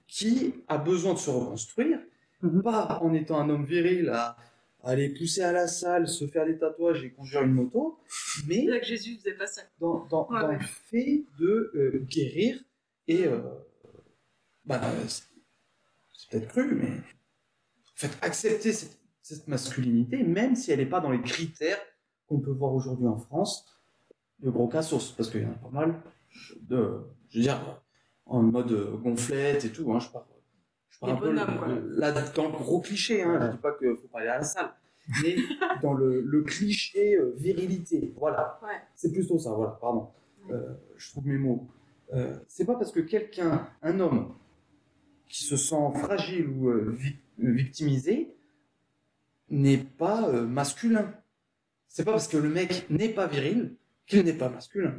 [0.08, 2.00] qui a besoin de se reconstruire,
[2.42, 2.62] Mhm.
[2.62, 4.38] pas en étant un homme viril à,
[4.84, 7.98] à aller pousser à la salle, se faire des tatouages et conduire une moto,
[8.48, 9.62] mais là que Jésus faisait pas ça.
[9.80, 10.60] dans, dans, Ouais, dans ouais.
[10.60, 12.64] le fait de euh, guérir
[13.08, 13.42] et euh,
[14.66, 15.24] bah, c'est
[16.16, 21.00] c'est peut-être cru mais en fait accepter cette, cette masculinité même si elle n'est pas
[21.00, 21.80] dans les critères
[22.28, 23.66] qu'on peut voir aujourd'hui en France
[24.40, 26.02] de gros cas source parce qu'il y en a pas mal
[26.62, 27.82] de je veux dire
[28.30, 30.26] en mode euh, gonflette et tout hein, je parle
[30.90, 33.96] je parle un peu le- là dans le gros cliché hein, je dis pas qu'il
[33.96, 34.72] faut pas aller à la salle
[35.24, 35.36] mais
[35.82, 38.70] dans le, le cliché euh, virilité voilà Ouais.
[38.96, 40.10] c'est plutôt ça, voilà, pardon.
[40.52, 41.68] Euh, je trouve mes mots.
[42.14, 44.34] Euh, c'est pas parce que quelqu'un, un homme,
[45.30, 48.34] qui se sent fragile ou vic- victimisé,
[49.50, 51.14] n'est pas euh, masculin.
[51.88, 54.94] C'est pas parce que le mec n'est pas viril qu'il n'est pas masculin.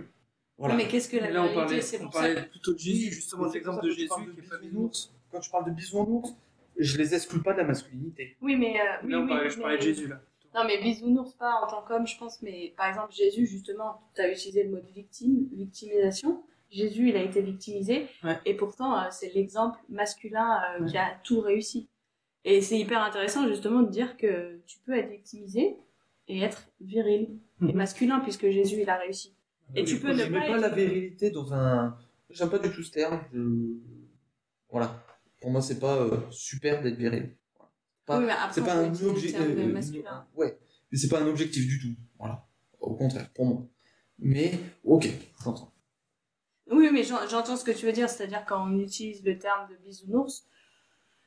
[0.58, 0.74] Voilà.
[0.74, 3.12] Mais qu'est-ce que la là, on parlait, C'est on pour ça parlait plutôt de Jésus,
[3.12, 6.34] justement, l'exemple de Jésus qui est bisounours, Quand je parle de bisounours,
[6.76, 8.36] je les exclue pas de la masculinité.
[8.40, 8.80] Oui, mais.
[8.80, 10.20] euh, oui, Là, on oui, parlait, je parlais de mais- Jésus, là.
[10.54, 14.22] Non, mais bisounours, pas en tant qu'homme, je pense, mais par exemple, Jésus, justement, tu
[14.22, 16.42] as utilisé le mot de victime, victimisation.
[16.70, 18.38] Jésus, il a été victimisé, Ouais.
[18.44, 21.88] et pourtant, euh, c'est l'exemple masculin euh, qui a tout réussi.
[22.44, 25.76] Et c'est hyper intéressant, justement, de dire que tu peux être victimisé
[26.28, 27.28] et être viril
[27.62, 27.72] et Mhm.
[27.74, 29.34] masculin, puisque Jésus, il a réussi.
[29.74, 31.96] Et tu peux ne je mets pas pas être- la virilité dans un
[32.30, 33.20] j'aime pas du tout ce terme.
[33.32, 33.76] Je-
[34.70, 35.02] Voilà.
[35.40, 37.34] Pour moi, c'est pas euh, super d'être viril.
[38.04, 39.38] Pas- Oui, c'est pas un objectif.
[39.72, 40.26] masculin.
[40.34, 40.58] ouais.
[40.90, 41.94] Mais c'est pas un objectif du tout.
[42.18, 42.46] Voilà.
[42.80, 43.66] Au contraire, pour moi.
[44.18, 45.08] Mais, ok,
[45.44, 45.72] j'entends.
[46.70, 49.70] Oui, mais j'en- j'entends ce que tu veux dire, c'est-à-dire quand on utilise le terme
[49.70, 50.46] de bisounours,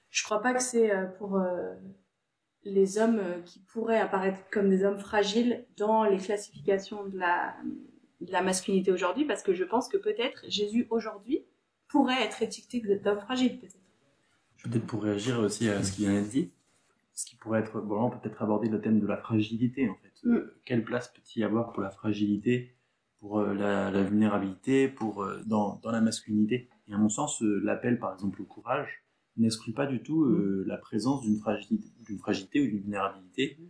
[0.09, 1.73] je crois pas que c'est euh, pour euh,
[2.63, 7.55] les hommes euh, qui pourraient apparaître comme des hommes fragiles dans les classifications de la,
[8.21, 11.43] de la masculinité aujourd'hui, parce que je pense que peut-être Jésus aujourd'hui
[11.87, 13.77] pourrait être étiqueté d'homme fragile, peut-être.
[14.63, 16.51] Peut-être pour réagir aussi à ce qui vient d'être dit,
[17.13, 20.13] ce qui pourrait être vraiment peut-être aborder le thème de la fragilité en fait.
[20.23, 20.33] Mm.
[20.33, 22.75] Euh, quelle place peut-il y avoir pour la fragilité,
[23.19, 26.69] pour euh, la, la vulnérabilité, pour euh, dans, dans la masculinité?
[26.87, 29.03] Et à mon sens, euh, l'appel par exemple au courage
[29.37, 33.63] n'exclut pas du tout euh, la présence d'une fragilité, d'une fragilité ou d'une vulnérabilité, euh,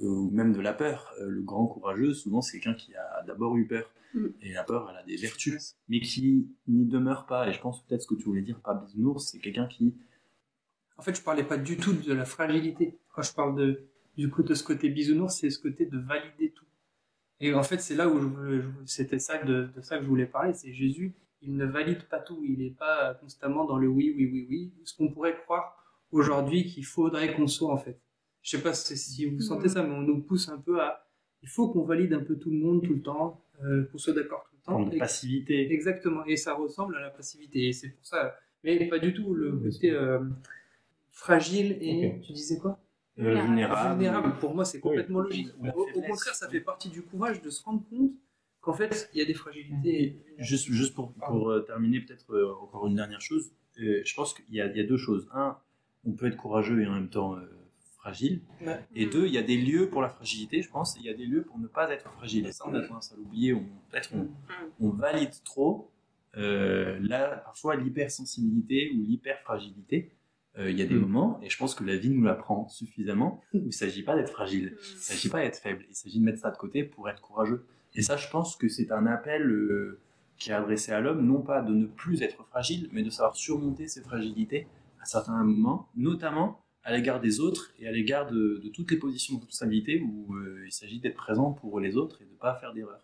[0.00, 1.12] ou même de la peur.
[1.20, 3.90] Euh, le grand courageux, souvent, c'est quelqu'un qui a d'abord eu peur.
[4.14, 4.26] Mm.
[4.42, 7.48] Et la peur, elle a des vertus, mais qui n'y demeure pas.
[7.48, 9.94] Et je pense peut-être ce que tu voulais dire par bisounours, c'est quelqu'un qui
[10.96, 12.98] En fait, je parlais pas du tout de la fragilité.
[13.14, 13.82] Quand je parle de,
[14.16, 16.64] du coup, de ce côté bisounours, c'est ce côté de valider tout.
[17.40, 20.02] Et en fait, c'est là où je, voulais- je- c'était ça de, de ça que
[20.04, 20.54] je voulais parler.
[20.54, 22.40] C'est Jésus, il ne valide pas tout.
[22.44, 24.72] Il n'est pas constamment dans le oui, oui, oui, oui.
[24.84, 25.76] Ce qu'on pourrait croire
[26.10, 28.00] aujourd'hui qu'il faudrait qu'on soit, en fait.
[28.48, 31.06] Je sais pas si, vous sentez ça, mais on nous pousse un peu à,
[31.42, 34.14] il faut qu'on valide un peu tout le monde tout le temps, euh, qu'on soit
[34.14, 34.72] d'accord tout le temps.
[34.72, 35.70] forme de Et- passivité.
[35.70, 38.34] Exactement, et ça ressemble à la passivité, et c'est pour ça.
[38.64, 40.20] Mais pas du tout le côté euh,
[41.10, 42.20] fragile et.
[42.22, 42.80] Tu disais quoi?
[43.18, 43.98] Euh, vulnérable.
[44.00, 44.38] Vulnérable.
[44.40, 45.48] Pour moi, c'est complètement logique.
[45.74, 48.12] Au, contraire, ça fait partie du courage de se rendre compte
[48.62, 50.22] qu'en fait, il y a des fragilités.
[50.38, 53.50] Juste, juste pour, pour terminer, peut-être encore une dernière chose.
[53.80, 55.28] Euh, je pense qu'il y, a- il y a deux choses.
[55.34, 55.58] Un,
[56.06, 57.42] on peut être courageux et en même temps euh,
[57.98, 58.40] fragile.
[58.60, 58.78] Ouais.
[58.94, 61.10] Et deux, il y a des lieux pour la fragilité, je pense, et il y
[61.10, 62.46] a des lieux pour ne pas être fragile.
[62.46, 63.52] Et ça, on a tendance à l'oublier.
[63.54, 64.28] On, peut-être on,
[64.80, 65.90] on valide trop,
[66.36, 70.12] euh, là, parfois, l'hypersensibilité ou l'hyperfragilité.
[70.58, 71.00] Euh, Il y a des Mm.
[71.00, 74.16] moments, et je pense que la vie nous l'apprend suffisamment, où il ne s'agit pas
[74.16, 74.76] d'être fragile.
[74.90, 77.20] Il ne s'agit pas d'être faible, il s'agit de mettre ça de côté pour être
[77.20, 77.64] courageux.
[77.94, 80.00] Et ça, je pense que c'est un appel euh,
[80.36, 83.36] qui est adressé à l'homme, non pas de ne plus être fragile, mais de savoir
[83.36, 84.66] surmonter ses fragilités
[85.00, 88.96] à certains moments, notamment à l'égard des autres et à l'égard de, de toutes les
[88.96, 92.36] positions de responsabilité où euh, il s'agit d'être présent pour les autres et de ne
[92.36, 93.02] pas faire d'erreur.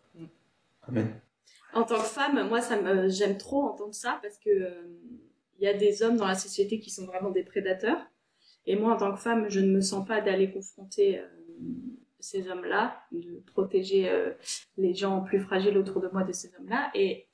[0.83, 1.21] Amen.
[1.75, 4.71] En tant que femme, moi, ça me, j'aime trop entendre ça parce que euh,
[5.59, 8.01] il y a des hommes dans la société qui sont vraiment des prédateurs.
[8.67, 11.27] Et moi, en tant que femme, je ne me sens pas d'aller confronter euh,
[12.21, 14.31] ces hommes-là, de protéger euh,
[14.79, 16.91] les gens plus fragiles autour de moi de ces hommes-là.
[16.95, 17.27] Et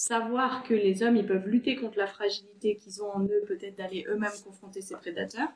[0.00, 3.76] savoir que les hommes, ils peuvent lutter contre la fragilité qu'ils ont en eux, peut-être
[3.76, 5.50] d'aller eux-mêmes confronter ces prédateurs.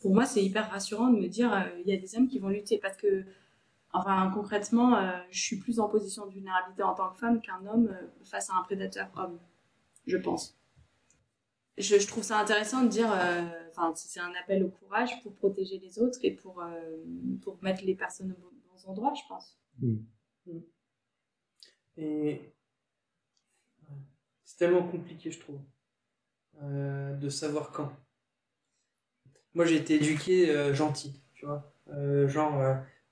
[0.00, 2.40] Pour moi, c'est hyper rassurant de me dire, euh, il y a des hommes qui
[2.40, 3.24] vont lutter parce que
[3.96, 7.64] Enfin, concrètement, euh, je suis plus en position de vulnérabilité en tant que femme qu'un
[7.64, 9.38] homme euh, face à un prédateur homme,
[10.04, 10.58] je pense.
[11.78, 13.06] Je, je trouve ça intéressant de dire,
[13.70, 16.60] enfin, c'est un appel au courage pour protéger les autres et pour,
[17.42, 19.56] pour mettre les personnes aux bons endroits, je pense.
[21.96, 22.53] Et
[24.44, 25.60] c'est tellement compliqué, je trouve,
[26.62, 27.92] euh, de savoir quand.
[29.54, 31.72] Moi, j'ai été éduqué euh, gentil, tu vois.
[31.90, 32.60] Euh, genre,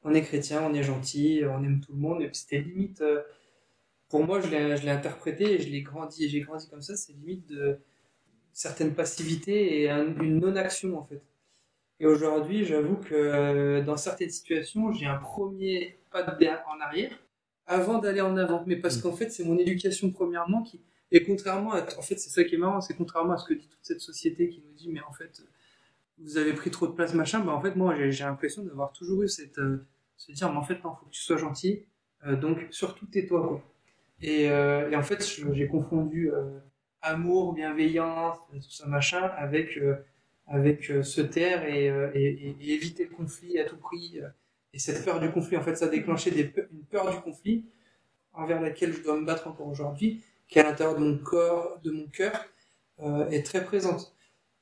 [0.03, 2.21] on est chrétien, on est gentil, on aime tout le monde.
[2.23, 3.03] Et puis c'était limite,
[4.09, 6.83] pour moi, je l'ai je l'ai interprété et je l'ai grandi, et j'ai grandi comme
[6.83, 7.79] ça, c'est limite de
[8.53, 11.23] certaines passivités et un- une non-action, en fait.
[12.01, 16.25] Et aujourd'hui, j'avoue que dans certaines situations, j'ai un premier pas
[16.68, 17.18] en arrière
[17.66, 18.64] avant d'aller en avant.
[18.66, 20.81] Mais parce qu'en fait, c'est mon éducation premièrement qui.
[21.12, 21.83] Et contrairement à.
[21.98, 24.01] En fait, c'est ça qui est marrant, c'est contrairement à ce que dit toute cette
[24.01, 25.42] société qui nous dit, mais en fait,
[26.18, 27.40] vous avez pris trop de place, machin.
[27.40, 29.59] Bah, en fait, moi, j'ai l'impression d'avoir toujours eu cette.
[29.59, 31.85] euh, se dire, mais en fait, non, faut que tu sois gentil.
[32.27, 33.62] euh, donc, surtout, tais-toi,
[34.25, 35.22] euh, et en fait,
[35.53, 36.31] j'ai confondu
[37.03, 39.79] amour, bienveillance, tout ça, machin, avec.
[40.46, 41.88] avec se taire et,
[42.61, 44.20] éviter le conflit à tout prix.
[44.72, 46.31] et cette peur du conflit, en fait, ça a déclenché
[46.72, 47.66] une peur du conflit
[48.33, 50.22] envers laquelle je dois me battre encore aujourd'hui,
[50.53, 52.45] qui à l'intérieur de mon corps, de mon cœur,
[53.01, 54.15] euh, est très présente.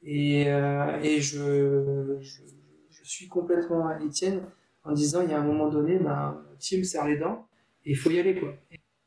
[0.03, 2.43] Et, euh, et je, je,
[2.91, 4.43] je suis complètement à Étienne
[4.85, 7.47] en disant, il y a un moment donné, ben, Tim serre les dents,
[7.85, 8.55] et il faut y aller, quoi.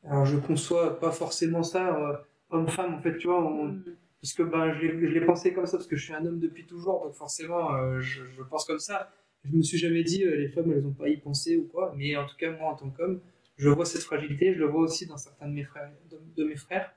[0.04, 2.16] Alors je conçois pas forcément ça, euh,
[2.50, 3.80] homme-femme, en fait, tu vois, on-
[4.20, 6.66] parce que ben, je l'ai pensé comme ça, parce que je suis un homme depuis
[6.66, 9.10] toujours, donc forcément, je, je pense comme ça.
[9.44, 12.16] Je me suis jamais dit, les femmes, elles ont pas y penser ou quoi, mais
[12.16, 13.20] en tout cas, moi, en tant qu'homme,
[13.56, 16.44] je vois cette fragilité, je le vois aussi dans certains de mes frères, de, de
[16.48, 16.92] mes frères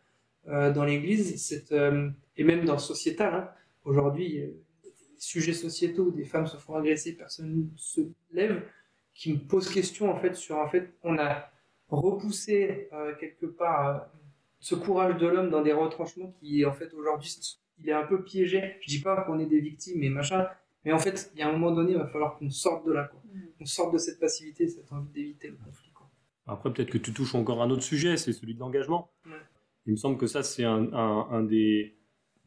[0.47, 3.33] euh, dans l'Église, euh, et même dans le sociétal.
[3.33, 3.49] hein.
[3.83, 4.47] Aujourd'hui, euh,
[4.83, 8.63] des sujets sociétaux où des femmes se font agresser, personne ne se lève,
[9.13, 11.49] qui me pose question, en fait, sur, en fait, on a
[11.89, 14.09] repoussé euh, quelque part...
[14.59, 17.31] ce courage de l'homme dans des retranchements qui, en fait, aujourd'hui,
[17.79, 18.59] il est un peu piégé.
[18.81, 20.47] Je dis pas qu'on est des victimes et machin,
[20.83, 22.91] mais en fait, il y a un moment donné, il va falloir qu'on sorte de
[22.91, 23.21] là, quoi.
[23.31, 23.39] Mm.
[23.61, 25.91] On sorte de cette passivité, cette envie d'éviter le conflit.
[26.47, 29.11] Après, peut-être que tu touches encore un autre sujet, c'est celui de l'engagement.
[29.25, 29.31] Ouais.
[29.85, 31.95] Il me semble que ça, c'est un, un- un des,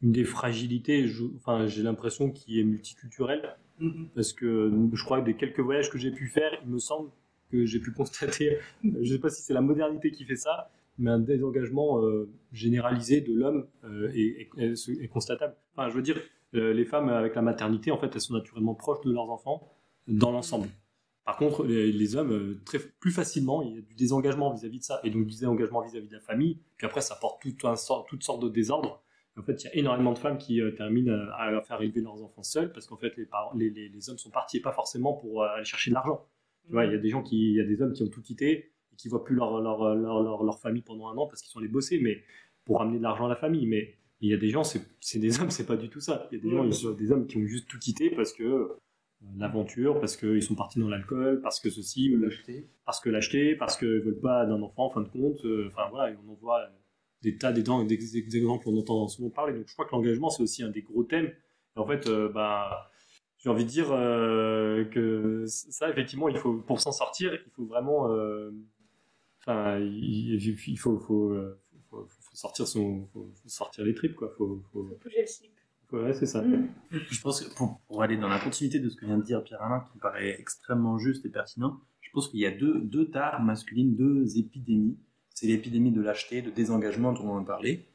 [0.01, 3.55] une des fragilités, je- enfin, j'ai l'impression, qui est multiculturelle.
[3.79, 4.09] Mm, mm.
[4.15, 7.09] Parce que je crois que des quelques voyages que j'ai pu faire, il me semble
[7.51, 10.71] que j'ai pu constater, je ne sais pas si c'est la modernité qui fait ça,
[10.99, 15.55] mais un désengagement euh, généralisé de l'homme euh, est, est- est constatable.
[15.75, 16.17] Enfin, je veux dire,
[16.53, 19.71] euh, les femmes avec la maternité, en fait, elles sont naturellement proches de leurs enfants
[20.07, 20.67] dans l'ensemble.
[21.25, 24.79] Par contre, les, les hommes, euh, très, plus facilement, il y a du désengagement vis-à-vis
[24.79, 27.67] de ça, et donc du désengagement vis-à-vis de la famille, puis après, ça porte tout
[27.67, 29.03] un sort, toutes sortes de désordres.
[29.37, 32.01] En fait, il y a énormément de femmes qui euh, terminent à, à faire élever
[32.01, 34.73] leurs enfants seuls, parce qu'en fait, les, parents, les, les- hommes sont partis, et pas
[34.73, 36.25] forcément pour euh, aller chercher de l'argent.
[36.65, 38.07] Tu vois, il y a des gens qui, il y a des hommes qui ont
[38.09, 41.27] tout quitté, et qui voient plus leur, leur, leur, leur, leur famille pendant un an
[41.27, 42.21] parce qu'ils sont allés bosser, mais
[42.65, 43.65] pour ramener de l'argent à la famille.
[43.67, 46.27] Mais il y a des gens, c'est des hommes, c'est pas du tout ça.
[46.31, 48.09] Il y a des gens, il y a des hommes qui ont juste tout quitté
[48.11, 48.67] parce que euh,
[49.37, 52.67] l'aventure, parce qu'ils sont partis dans l'alcool, parce que ceci, ou L'acheter.
[52.85, 55.43] parce que l'acheter, parce qu'ils veulent pas d'un enfant en fin de compte.
[55.45, 56.67] euh, Enfin voilà, et on en voit
[57.21, 59.53] des tas des, des, des- des exemples, on entend souvent parler.
[59.53, 61.27] Donc je crois que l'engagement, c'est aussi un des gros thèmes.
[61.75, 62.89] Et en fait, euh, bah,
[63.37, 67.65] j'ai envie de dire euh, que ça, effectivement, il faut, pour s'en sortir, il faut
[67.65, 68.11] vraiment.
[68.11, 68.51] euh,
[69.39, 71.33] Enfin, il, il faut, faut,
[71.89, 73.07] faut- faut sortir son,
[73.47, 74.29] sortir les tripes, quoi.
[74.37, 75.51] Faut, faut, Faut bouger le slip.
[75.91, 76.41] Ouais, c'est ça.
[76.41, 76.69] Mm.
[76.91, 79.43] Je pense que pour, pour aller dans la continuité de ce que vient de dire
[79.43, 83.09] Pierre-Alain, qui me paraît extrêmement juste et pertinent, je pense qu'il y a deux, deux
[83.09, 84.97] tares masculines, deux épidémies.
[85.33, 87.85] C'est l'épidémie de lâcheté, de désengagement dont on en parlait.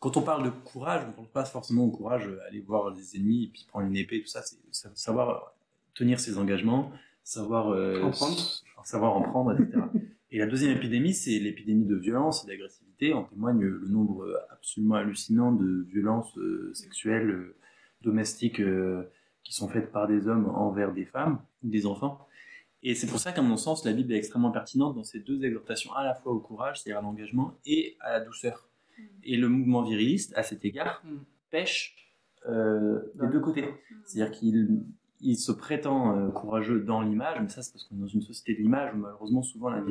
[0.00, 2.90] Quand on parle de courage, on ne pense pas forcément au courage, euh, aller voir
[2.90, 4.42] les ennemis et puis prendre une épée, tout ça.
[4.42, 5.54] C'est sa- savoir
[5.94, 6.92] tenir ses engagements,
[7.24, 8.36] savoir euh, En prendre.
[8.84, 9.80] savoir en prendre, etc.
[10.30, 13.14] Et la deuxième épidémie, c'est l'épidémie de violence et d'agressivité.
[13.14, 17.56] En témoigne le nombre absolument hallucinant de violences euh, sexuelles euh,
[18.02, 19.10] domestiques euh,
[19.42, 22.26] qui sont faites par des hommes envers des femmes ou des enfants.
[22.82, 25.42] Et c'est pour ça qu'à mon sens, la Bible est extrêmement pertinente dans ces deux
[25.44, 28.68] exhortations, à la fois au courage, c'est-à-dire à l'engagement, et à la douceur.
[29.24, 31.16] Et le mouvement viriliste, à cet égard, Mm.
[31.50, 31.96] pêche
[32.46, 33.64] des deux côtés.
[34.06, 34.84] C'est-à-dire qu'il
[35.20, 38.22] il se prétend euh, courageux dans l'image, mais ça c'est parce qu'on est dans une
[38.22, 39.82] société de l'image où malheureusement souvent la,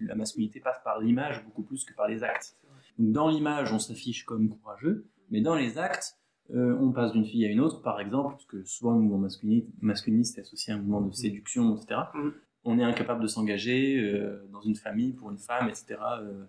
[0.00, 2.56] la masculinité passe par l'image beaucoup plus que par les actes.
[2.98, 6.18] Donc dans l'image on s'affiche comme courageux, mais dans les actes
[6.54, 9.26] euh, on passe d'une fille à une autre par exemple, parce que souvent le mouvement
[9.28, 12.00] masculini- masculiniste est associé à un mouvement de séduction, etc.
[12.14, 12.28] Mm.
[12.64, 16.44] On est incapable de s'engager euh, dans une famille pour une femme, etc., euh,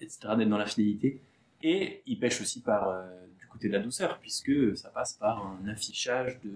[0.00, 1.22] etc., d'être dans la fidélité.
[1.62, 3.04] Et il pêche aussi par
[3.38, 6.50] du côté de la douceur, puisque ça passe par un affichage de,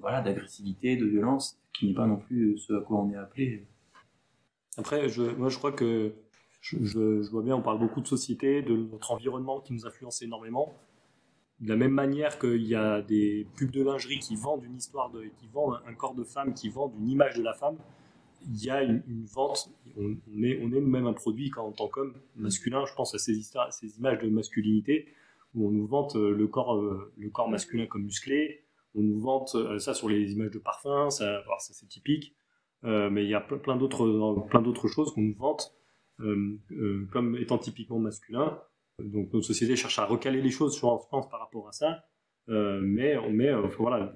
[0.00, 3.64] voilà d'agressivité, de violence, qui n'est pas non plus ce à quoi on est appelé.
[4.76, 6.14] Après, je, moi, je crois que
[6.60, 10.22] je, je- vois bien, on parle beaucoup de société, de notre environnement qui nous influence
[10.22, 10.74] énormément.
[11.60, 15.10] De la même manière qu'il y a des pubs de lingerie qui vendent une histoire,
[15.10, 17.76] de, qui vendent un corps de femme, qui vendent une image de la femme,
[18.48, 19.70] il y a une, vente.
[19.96, 20.10] On,
[20.42, 22.84] est, on est nous-mêmes un produit en tant qu'homme masculin.
[22.86, 25.06] Je pense à ces, histoires, ces images de masculinité
[25.54, 28.61] où on nous vante euh, le corps, euh, le corps masculin comme musclé.
[28.94, 32.34] On nous vante euh, ça sur les images de parfum, ça, c'est typique.
[32.84, 35.72] Euh, mais il y a plein, d'autres plein d'autres choses qu'on nous vante
[36.20, 38.60] euh, euh, comme étant typiquement masculin.
[38.98, 42.04] Donc notre société cherche à recaler les choses, je pense, par rapport à ça.
[42.48, 44.12] Euh, mais on met, euh, voilà,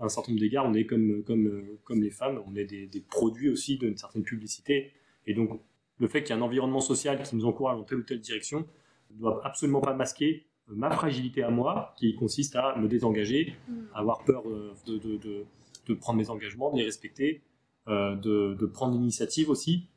[0.00, 2.88] un certain nombre d'égards, on est comme, comme, euh, comme les femmes, on est des,
[2.88, 4.92] des produits aussi d'une certaine publicité.
[5.26, 5.60] Et donc
[5.98, 8.20] le fait qu'il y ait un environnement social qui nous encourage dans telle ou telle
[8.20, 8.66] direction
[9.10, 13.54] ne doit absolument pas masquer euh, ma fragilité à moi, qui consiste à me désengager,
[13.94, 15.44] à avoir peur euh, de, de, de,
[15.86, 17.42] de prendre mes engagements, de les respecter,
[17.88, 19.88] euh, de, prendre l'initiative aussi,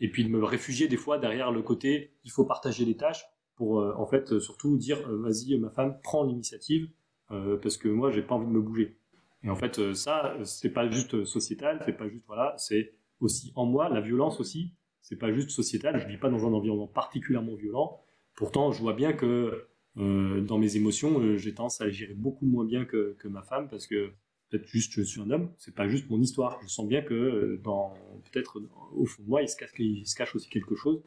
[0.00, 3.24] et puis de me réfugier des fois derrière le côté il faut partager les tâches
[3.56, 6.88] pour euh, en fait surtout dire vas-y ma femme prends l'initiative
[7.32, 8.98] euh, parce que moi j'ai pas envie de me bouger.
[9.42, 13.66] Et en fait ça c'est pas juste sociétal c'est pas juste voilà c'est aussi en
[13.66, 17.56] moi la violence aussi c'est pas juste sociétal je vis pas dans un environnement particulièrement
[17.56, 18.00] violent.
[18.36, 22.46] Pourtant je vois bien que euh, dans mes émotions euh, j'ai tendance à gérer beaucoup
[22.46, 24.10] moins bien que, que ma femme parce que
[24.50, 26.58] peut-être juste je suis un homme, c'est pas juste mon histoire.
[26.62, 27.94] Je sens bien que euh, dans
[28.32, 28.60] peut-être
[28.94, 31.02] au fond de moi, il se cache, il se cache aussi quelque chose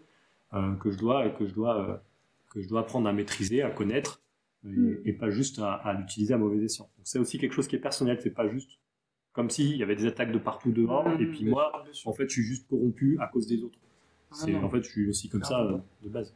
[0.80, 2.02] que je dois que je dois
[2.50, 4.22] que je dois apprendre à maîtriser, à connaître
[4.64, 4.94] Mm.
[5.06, 6.90] et, et pas juste à, à l'utiliser à mauvais escient.
[6.98, 8.20] Donc c'est aussi quelque chose qui est personnel.
[8.22, 8.80] C'est pas juste
[9.34, 12.14] comme s'il y avait des attaques de partout dehors Mm, et puis bien moi, en
[12.14, 13.80] fait, je suis juste corrompu à cause des autres.
[14.32, 16.36] C'est en fait, je suis aussi comme ça de base.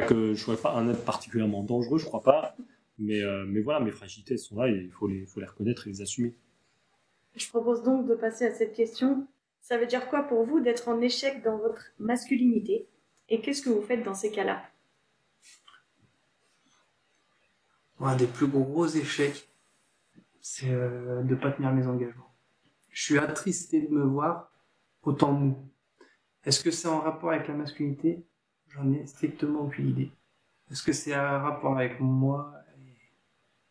[0.00, 2.56] Pas que je sois pas un être particulièrement dangereux, je crois pas.
[2.98, 5.46] Mais, euh, mais voilà, mes fragilités elles sont là et il faut les, faut les
[5.46, 6.34] reconnaître et les assumer.
[7.36, 9.26] Je propose donc de passer à cette question.
[9.60, 12.88] Ça veut dire quoi pour vous d'être en échec dans votre masculinité
[13.28, 14.62] Et qu'est-ce que vous faites dans ces cas-là?
[18.00, 19.48] Un des plus gros échecs,
[20.40, 22.32] c'est euh, de pas tenir mes engagements.
[22.90, 24.50] Je suis attristé de me voir
[25.02, 25.56] autant mou.
[26.44, 28.24] Est-ce que c'est en rapport avec la masculinité?
[28.70, 30.10] J'en ai strictement aucune idée.
[30.70, 32.54] Est-ce que c'est un rapport avec moi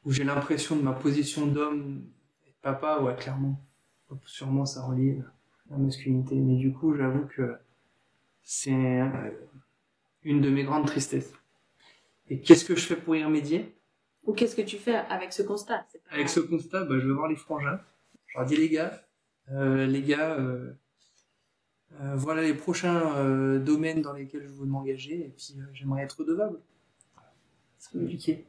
[0.04, 2.04] où j'ai l'impression de ma position d'homme
[2.46, 3.00] et de papa?
[3.02, 3.62] Ouais, clairement.
[4.26, 5.22] Sûrement ça relie
[5.70, 6.36] la masculinité.
[6.36, 7.58] Mais du coup, j'avoue que
[8.42, 9.02] c'est
[10.24, 11.34] une de mes grandes tristesses.
[12.30, 13.74] Et qu'est-ce que je fais pour y remédier?
[14.26, 15.86] Ou qu'est-ce que tu fais avec ce constat?
[16.10, 17.80] Avec ce constat, bah, je vais voir les frangins.
[18.26, 19.02] Je leur dis les gars,
[19.52, 20.74] euh, les gars, euh,
[22.02, 26.04] euh, voilà les prochains euh, domaines dans lesquels je veux m'engager et puis euh, j'aimerais
[26.04, 26.60] être redevable.
[27.80, 28.46] C'est compliqué.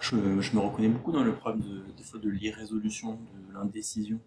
[0.00, 3.14] Je, je me reconnais beaucoup dans le problème de, des fois de l'irrésolution,
[3.48, 4.20] de l'indécision,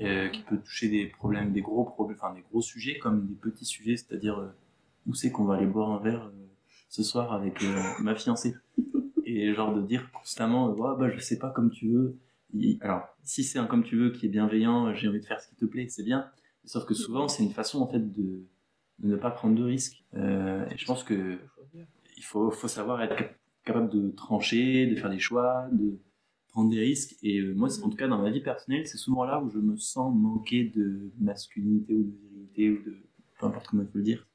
[0.00, 3.34] euh, qui peut toucher des problèmes, des gros problèmes, enfin des gros sujets comme des
[3.34, 4.48] petits sujets, c'est-à-dire euh,
[5.06, 6.46] où c'est qu'on va aller boire un verre euh,
[6.88, 8.54] ce soir avec euh, ma fiancée.
[9.24, 12.16] Et genre de dire constamment, euh, ouais, bah je sais pas comme tu veux.
[12.58, 15.40] Et- alors, si c'est un comme tu veux qui est bienveillant, j'ai envie de faire
[15.40, 16.30] ce qui te plaît, c'est bien.
[16.64, 18.46] Sauf que souvent, c'est une façon en fait de,
[19.02, 20.04] ne pas prendre de risques.
[20.14, 21.38] Euh, et je pense que
[22.16, 25.98] il faut, savoir être cap- capable de trancher, de faire des choix, de
[26.48, 27.16] prendre des risques.
[27.22, 29.58] Et euh, moi, en tout cas, dans ma vie personnelle, c'est souvent là où je
[29.58, 32.96] me sens manquer de masculinité ou de virilité ou de
[33.38, 34.26] peu importe comment il faut le dire.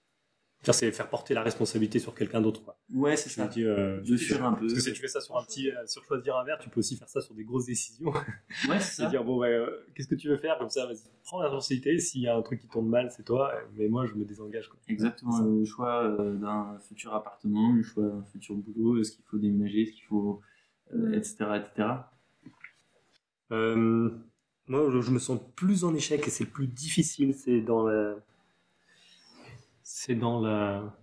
[0.63, 2.61] C'est faire porter la responsabilité sur quelqu'un d'autre.
[2.63, 2.77] quoi.
[2.93, 3.47] Ouais, c'est ça.
[3.47, 4.61] dis, euh, De fuir un peu.
[4.67, 6.67] Parce que si tu fais ça sur un petit, euh, sur choisir un verre, tu
[6.69, 8.11] peux aussi faire ça sur des grosses décisions.
[8.67, 9.09] Ouais, c'est C'est ça.
[9.09, 10.57] dire bon ouais, euh, qu'est-ce que tu veux faire?
[10.57, 11.97] Comme ça, vas-y, prends la responsabilité.
[11.99, 13.53] S'il y a un truc qui tourne mal, c'est toi.
[13.75, 14.67] Mais moi, je me désengage.
[14.67, 14.79] Quoi.
[14.89, 15.39] Exactement.
[15.39, 19.83] Le choix euh, d'un futur appartement, le choix d'un futur boulot, est-ce qu'il faut déménager,
[19.83, 20.41] est-ce qu'il faut,
[21.13, 21.89] etc., etc.
[24.69, 27.33] Moi, je, je me sens plus en échec et c'est plus difficile.
[27.33, 28.15] C'est dans la,
[29.97, 30.95] c'est dans la,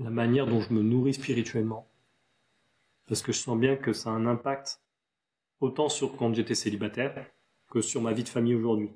[0.00, 1.88] manière dont je me nourris spirituellement.
[3.06, 4.80] Parce que je sens bien que ça a un impact
[5.60, 7.30] autant sur quand j'étais célibataire
[7.70, 8.90] que sur ma vie de famille aujourd'hui.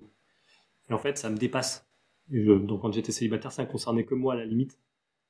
[0.88, 1.88] Et en fait, ça me dépasse.
[2.32, 4.76] Et donc quand j'étais célibataire, ça ne concernait que moi à la limite.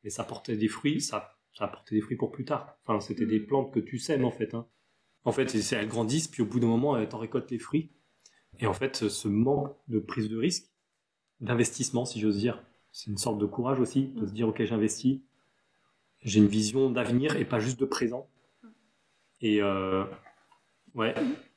[0.04, 2.78] Mais ça portait des fruits, ça, ça apportait des fruits pour plus tard.
[2.86, 4.54] Enfin, c'était des plantes que tu sèmes en fait.
[4.54, 4.66] hein.
[5.24, 7.92] En fait, elles grandissent, puis au bout d'un moment, elles t'en récoltent les fruits.
[8.58, 10.70] Et en fait, ce manque de prise de risque,
[11.40, 15.20] d'investissement, si j'ose dire, c'est une sorte de courage aussi, de se dire, ok, j'investis,
[16.22, 18.28] j'ai une vision d'avenir et pas juste de présent.
[19.40, 20.04] Et euh,
[20.94, 21.14] ouais,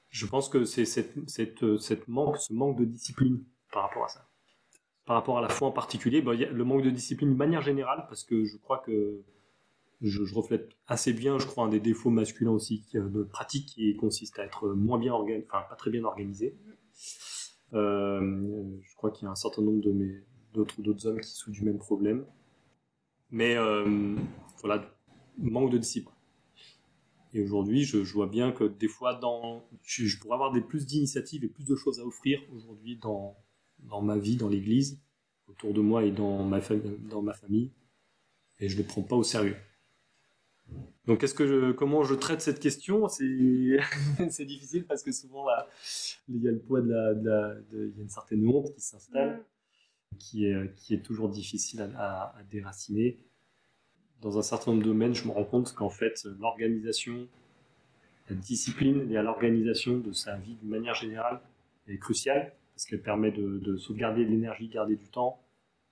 [0.09, 4.07] je pense que c'est cette, cette, cette manque, ce manque de discipline par rapport à
[4.07, 4.27] ça.
[5.05, 7.31] Par rapport à la foi en particulier, bah, il y a le manque de discipline
[7.31, 9.21] de manière générale, parce que je crois que
[10.01, 13.67] je, je reflète assez bien, je crois, un des défauts masculins aussi euh, de pratique
[13.67, 16.55] qui consiste à être moins bien organisé, enfin pas très bien organisé.
[17.73, 21.29] Euh, je crois qu'il y a un certain nombre de mes d'autres d'autres hommes qui
[21.29, 22.25] souffrent du même problème.
[23.31, 24.15] Mais euh,
[24.61, 24.89] voilà,
[25.37, 26.13] manque de discipline.
[27.33, 31.43] Et aujourd'hui, je, vois bien que des fois, dans, je, pourrais avoir des plus d'initiatives
[31.43, 33.35] et plus de choses à offrir aujourd'hui dans,
[33.79, 35.01] dans ma vie, dans l'Église,
[35.47, 36.59] autour de moi et dans ma,
[37.09, 37.71] dans ma famille,
[38.59, 39.57] et je ne le prends pas au sérieux.
[41.05, 41.25] Donc,
[41.75, 43.07] comment je traite cette question?
[43.09, 43.25] C'est
[44.45, 45.47] difficile parce que souvent,
[46.29, 48.47] il y a le poids de la, de la- de- il y a une certaine
[48.47, 49.43] honte qui s'installe,
[50.19, 53.17] qui est, qui est toujours difficile à, à- à déraciner.
[54.21, 57.27] Dans un certain nombre de domaines, je me rends compte qu'en fait, l'organisation,
[58.29, 61.41] la discipline liée à l'organisation de sa vie d'une manière générale
[61.87, 65.39] est cruciale parce qu'elle permet de, de sauvegarder de l'énergie, garder du temps,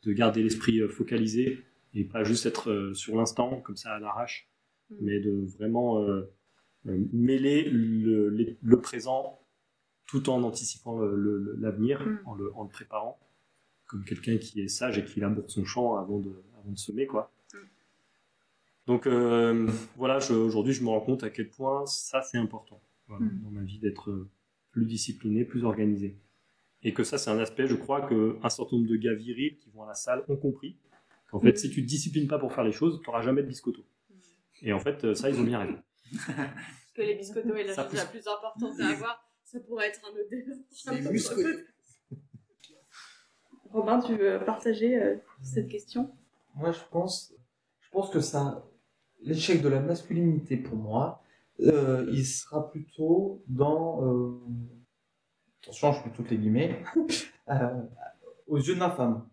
[0.03, 3.99] de garder l'esprit euh, focalisé et pas juste être euh, sur l'instant comme ça à
[3.99, 4.47] l'arrache,
[4.89, 4.95] Mm.
[5.01, 6.29] mais de vraiment euh,
[6.86, 9.39] mêler le, présent
[10.07, 12.19] tout en anticipant le- l'avenir, Mm.
[12.25, 13.17] en le préparant,
[13.91, 17.06] comme quelqu'un qui est sage et qui laboure son champ avant de, avant de semer,
[17.08, 17.34] quoi.
[17.54, 17.58] Mm.
[18.88, 23.25] Donc euh, voilà, aujourd'hui je me rends compte à quel point ça c'est important voilà,
[23.25, 23.41] Mm.
[23.43, 24.27] dans ma vie d'être
[24.71, 26.17] plus discipliné, plus organisé.
[26.84, 29.58] Et que ça c'est un aspect, je crois, que un certain nombre de gars virils
[29.58, 30.77] qui vont à la salle ont compris.
[31.30, 31.58] Qu'en fait, Mm.
[31.58, 33.84] si tu te disciplines pas pour faire les choses, tu n'auras jamais de biscotto.
[34.62, 35.80] Et en fait, ça, ils ont bien raison.
[36.93, 39.32] Que les biscottos est la Ça chose la plus importante à avoir.
[39.45, 41.01] Ça pourrait être un autre débat.
[41.01, 41.47] Les biscottos.
[43.74, 46.11] Robin, tu veux partager euh, cette question?
[46.55, 47.34] Moi, je pense,
[47.80, 48.65] je pense que ça,
[49.22, 51.24] l'échec de la masculinité pour moi,
[51.61, 54.39] euh, il sera plutôt dans, euh,
[55.63, 56.84] attention, je mets toutes les guillemets,
[57.49, 57.82] euh,
[58.47, 59.28] aux yeux de ma femme.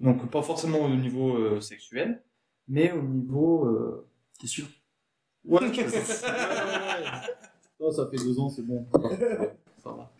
[0.00, 2.22] Donc pas forcément au niveau euh, sexuel,
[2.68, 3.66] mais au niveau.
[3.66, 4.08] Euh...
[4.40, 4.66] T'es sûr
[5.44, 7.34] Ouais, je- ouais, ouais, ouais.
[7.80, 8.86] Non, ça fait deux ans, c'est bon.
[9.82, 10.12] Ça va.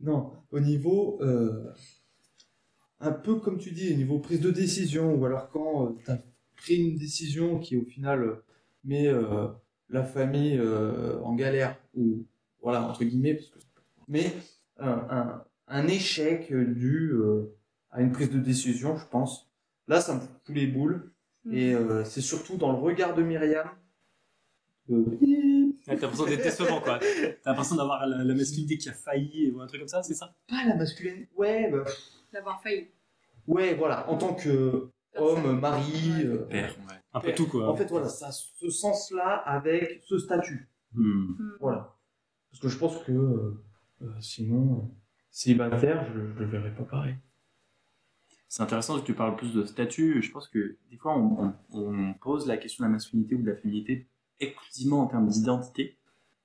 [0.00, 1.18] Non, au niveau.
[3.02, 6.10] Euh, un peu comme tu dis, au niveau prise de décision, ou alors quand tu
[6.10, 6.18] as
[6.56, 8.44] pris une décision qui au final euh,
[8.84, 9.48] met euh,
[9.88, 12.24] la famille euh, en galère, ou
[12.62, 13.58] voilà, entre guillemets, parce que,
[14.08, 14.32] mais
[14.78, 17.54] un, un, un échec dû euh,
[17.90, 19.50] à une prise de décision, je pense.
[19.88, 21.12] Là, ça me fout tous les boules.
[21.52, 23.68] Et euh, c'est surtout dans le regard de Myriam.
[24.90, 25.04] Euh,
[25.84, 26.98] T'as l'impression d'être décevant, quoi.
[26.98, 30.14] T'as l'impression d'avoir la, la masculinité qui a failli ou un truc comme ça, c'est
[30.14, 30.34] ça?
[30.48, 31.24] Pas la masculine.
[31.36, 31.84] Ouais, bah,
[32.36, 32.88] D'avoir failli.
[33.46, 34.06] ouais, voilà.
[34.10, 36.94] En tant que homme, mari, euh, Père, ouais.
[37.14, 37.66] Un peu tout, quoi.
[37.66, 40.68] En fait, voilà, ça a ce sens-là avec ce statut.
[40.92, 41.32] Hmm.
[41.60, 41.96] Voilà.
[42.50, 43.64] Parce que je pense que euh,
[44.02, 44.94] euh, sinon, euh,
[45.30, 47.14] célibataire, je ne le verrais pas pareil.
[48.48, 50.20] C'est intéressant que tu parles plus de statut.
[50.22, 53.42] Je pense que des fois, on, on- on pose la question de la masculinité ou
[53.42, 54.06] de la féminité
[54.40, 55.96] exclusivement en termes d'identité.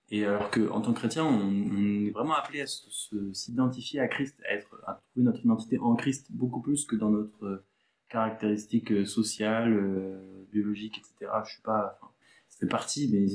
[0.10, 4.38] Et alors qu'en tant que chrétien, on, on est vraiment appelé à s'identifier à Christ,
[4.50, 4.70] à, être,
[5.12, 7.66] trouver notre identité en Christ beaucoup plus que dans notre euh,
[8.09, 11.32] caractéristique euh, sociale, euh, biologique, etc.
[11.45, 11.97] Je suis pas.
[12.01, 12.12] Enfin,
[12.49, 13.26] ça fait partie, mais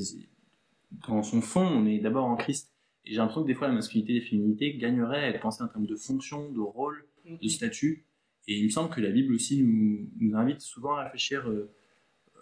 [1.07, 2.71] dans son fond, on est d'abord en Christ.
[3.03, 5.63] Et j'ai l'impression que des fois, la masculinité et la féminité gagneraient à être pensées
[5.63, 8.05] en termes de fonction, de rôle, de statut.
[8.47, 11.69] Et il me semble que la Bible aussi nous, nous invite souvent à réfléchir, euh,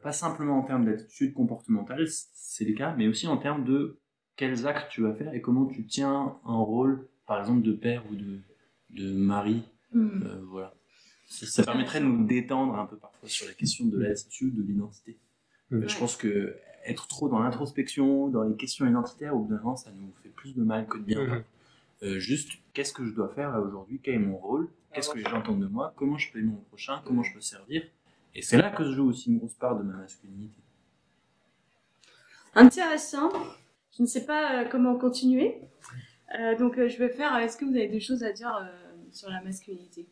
[0.04, 4.00] pas simplement en termes d'attitude comportementale, c'est le cas, mais aussi en termes de
[4.36, 8.04] quels actes tu vas faire et comment tu tiens un rôle, par exemple, de père
[8.12, 8.40] ou de,
[8.96, 9.64] de mari.
[9.94, 10.24] Hmm.
[10.24, 10.74] Euh, voilà.
[11.28, 14.62] Ça, ça permettrait de nous détendre un peu parfois sur la question de l'attitude, de
[14.62, 15.18] l'identité.
[15.72, 15.88] Mm.
[15.88, 19.76] Je pense que être trop dans l'introspection, dans les questions identitaires, au bout d'un moment,
[19.76, 21.26] ça nous fait plus de mal que de bien.
[21.26, 21.44] Mhm.
[22.04, 24.00] Euh, juste, qu'est-ce que je dois faire là aujourd'hui?
[24.04, 24.70] Quel est mon rôle?
[24.94, 25.94] Qu'est-ce que j'entends de moi?
[25.96, 27.02] Comment je peux aimer mon prochain?
[27.06, 27.84] Comment je peux servir?
[28.34, 30.62] Et c'est là que se joue aussi une grosse part de ma masculinité.
[32.54, 33.32] Intéressant.
[33.98, 35.58] Je ne sais pas euh, comment continuer.
[36.40, 37.36] Euh, donc, je vais faire.
[37.38, 38.85] Est-ce que vous avez des choses à dire euh,
[39.16, 40.08] sur la masculinité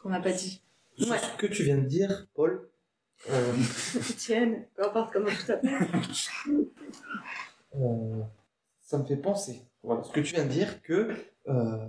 [0.00, 0.62] qu'on n'a pas dit
[0.96, 1.18] Sur Ouais.
[1.18, 2.68] ce que tu viens de dire, Paul,
[3.30, 3.52] euh,
[4.18, 5.78] Tienne, peu importe comment tu t'appelles.
[7.74, 8.22] euh,
[8.80, 11.10] ça me fait penser, voilà, ce que tu viens de dire, que
[11.48, 11.86] euh,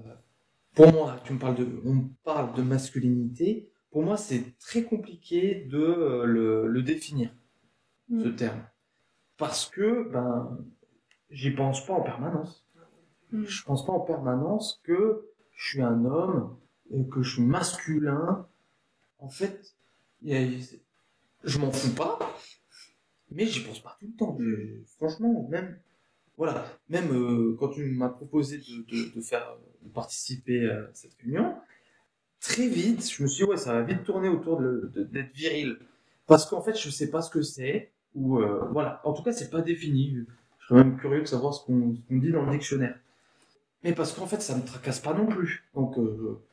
[0.75, 5.65] pour moi, tu me parles de, on parle de masculinité, pour moi, c'est très compliqué
[5.71, 7.31] de euh, le, le définir,
[8.09, 8.35] ce Mm.
[8.35, 8.63] terme.
[9.37, 10.57] Parce que, ben,
[11.29, 12.65] j'y pense pas en permanence.
[13.31, 13.43] Mm.
[13.45, 15.26] Je pense pas en permanence que
[15.57, 16.55] je suis un homme
[16.91, 18.47] et que je suis masculin.
[19.19, 19.75] En fait,
[20.23, 22.19] je m'en fous pas,
[23.31, 24.37] mais j'y pense pas tout le temps.
[24.97, 25.77] Franchement, même,
[26.37, 31.55] voilà, même euh, quand tu m'as proposé de, faire, de participer à cette réunion,
[32.39, 35.33] très vite, je me suis dit, ouais, ça va vite tourner autour de- de- d'être
[35.33, 35.77] viril.
[36.27, 39.01] Parce qu'en fait, je sais pas ce que c'est, ou euh, voilà.
[39.05, 40.17] En tout cas, c'est pas défini.
[40.59, 42.99] Je serais même curieux de savoir ce qu'on dit dans le dictionnaire.
[43.87, 45.63] Mais parce qu'en fait, ça me tracasse pas non plus.
[45.73, 46.43] Donc, euh,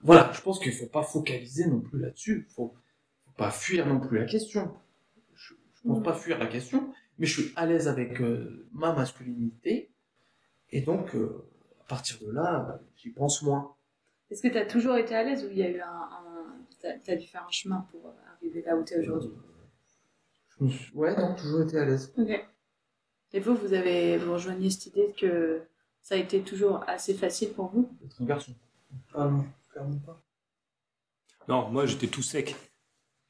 [0.00, 2.48] voilà, je pense qu'il faut pas focaliser non plus là-dessus.
[2.56, 2.72] Faut,
[3.26, 4.74] faut pas fuir non plus la question.
[5.34, 6.02] Je, je pense Mm.
[6.02, 9.90] pas fuir la question, mais je suis à l'aise avec euh, ma masculinité.
[10.70, 11.44] Et donc, euh,
[11.82, 13.74] à partir de là, j'y pense moins.
[14.30, 15.90] Est-ce que tu as toujours été à l'aise ou il y a eu un.
[15.90, 16.56] un...
[17.04, 19.32] Tu as, dû faire un chemin pour arriver là où tu es aujourd'hui?
[20.94, 22.14] Ouais, non, toujours été à l'aise.
[22.16, 22.30] Ok.
[23.34, 25.60] Et vous, vous avez vous rejoignez cette idée que
[26.10, 28.52] ça a été toujours assez facile pour vous D'être un garçon.
[29.14, 30.20] Ah non, clairement pas.
[31.46, 32.56] Non, moi j'étais tout sec.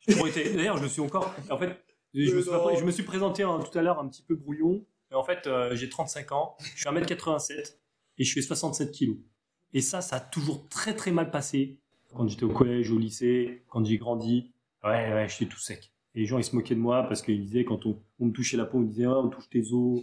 [0.08, 1.34] D'ailleurs, je me suis encore.
[1.50, 1.78] En fait,
[2.14, 4.34] je, me suis, pas- je me suis présenté hein, tout à l'heure un petit peu
[4.34, 4.82] brouillon.
[5.10, 7.76] Et en fait, euh, j'ai 35 ans, je suis 1m87
[8.16, 9.18] et je fais 67 kilos.
[9.74, 11.80] Et ça, ça a toujours très très mal passé.
[12.14, 14.52] Quand j'étais au collège, au lycée, quand j'ai grandi.
[14.82, 15.92] Ouais, ouais, j'étais tout sec.
[16.14, 18.32] Et les gens, ils se moquaient de moi parce qu'ils disaient, quand on, on me
[18.32, 20.00] touchait la peau, on me disait, oh, on touche tes os.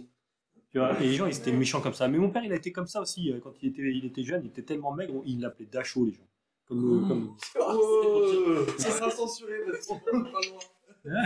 [0.78, 2.06] Tu vois, et les gens, ils étaient méchants comme ça.
[2.06, 3.32] Mais mon père, il a été comme ça aussi.
[3.32, 6.12] euh, Quand il était, il était jeune, il était tellement maigre, il l'appelait Dacho, les
[6.12, 6.28] gens.
[6.66, 7.36] Comme, euh, comme,
[8.78, 11.22] Ça sera censuré, parce qu'on pas loin.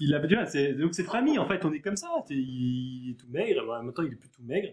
[0.00, 2.08] Il a, tu vois, c'est, donc cette famille, en fait, on est comme ça.
[2.26, 4.68] T'es- il est tout maigre, voilà, maintenant il est plus tout maigre.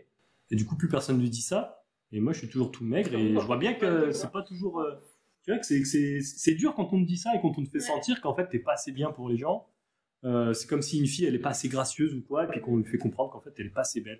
[0.51, 1.83] Et du coup, plus personne ne lui dit ça.
[2.11, 3.13] Et moi, je suis toujours tout maigre.
[3.15, 4.79] Et je vois bien que c'est pas toujours.
[4.81, 4.93] euh,
[5.43, 7.53] tu vois, que c'est, que c'est, c'est dur quand on te dit ça et quand
[7.57, 7.83] on te fait Ouais.
[7.83, 9.67] sentir qu'en fait, t'es pas assez bien pour les gens.
[10.25, 12.59] Euh, c'est comme si une fille, elle est pas assez gracieuse ou quoi, et puis
[12.61, 14.19] qu'on lui fait comprendre qu'en fait, elle est pas assez belle.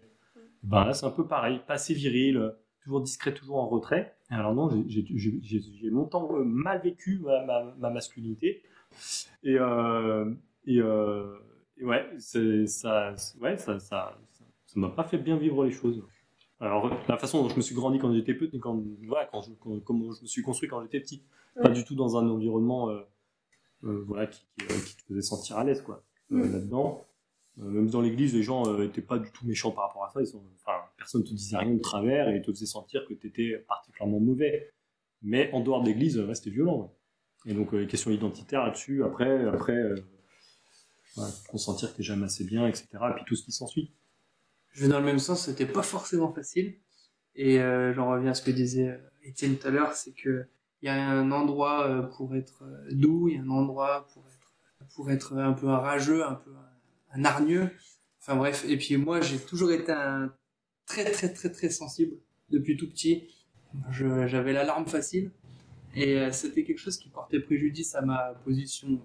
[0.63, 1.61] Ben là, c'est un peu pareil.
[1.67, 2.51] Pas assez viril, euh,
[2.83, 4.15] toujours discret, toujours en retrait.
[4.31, 8.63] Et alors, non, j'ai, longtemps euh, mal vécu ma, ma, ma masculinité.
[9.43, 9.57] Et.
[9.57, 10.33] Euh,
[10.65, 11.35] et, euh,
[11.77, 14.17] et ouais, ça, ouais, ça, ça,
[14.75, 16.03] m'a pas fait bien vivre les choses.
[16.59, 19.51] Alors, la façon dont je me suis grandi quand j'étais petit, quand, voilà, quand je,
[19.53, 21.23] quand- comment je me suis construit quand j'étais petit,
[21.61, 22.89] pas du tout dans un environnement,
[23.81, 26.51] voilà, qui, qui, euh, qui te faisait sentir à l'aise, quoi, euh, Mm.
[26.53, 27.05] là-dedans.
[27.59, 30.09] Euh, même dans l'église, les gens euh, étaient pas du tout méchants par rapport à
[30.11, 30.21] ça.
[30.21, 33.27] Ils sont, enfin, personne te disait rien de travers et te faisait sentir que tu
[33.27, 34.71] étais particulièrement mauvais.
[35.21, 36.81] mais en dehors de l'église, rester violent.
[37.45, 37.51] ouais.
[37.51, 39.95] Et donc, euh, les questions identitaires là-dessus, après, après euh,
[41.15, 42.87] voilà, consentir que t'es jamais assez bien, etc.
[42.93, 43.91] Et puis tout ce qui s'ensuit.
[44.71, 46.75] Je vais dans le même sens, c'était pas forcément facile.
[47.35, 50.45] Et euh, j'en reviens à ce que disait euh, Étienne tout à l'heure, c'est que
[50.81, 54.07] il y a un endroit euh, pour être euh, doux, il y a un endroit
[54.13, 54.35] pour être
[54.95, 56.51] pour être un peu un rageux, un peu
[57.13, 57.69] un, hargneux.
[58.21, 60.33] Enfin bref, et puis moi j'ai toujours été un
[60.85, 62.15] très très très très sensible
[62.49, 63.27] depuis tout petit.
[63.91, 65.31] J'avais l'alarme facile
[65.95, 69.01] et euh, c'était quelque chose qui portait préjudice à ma position.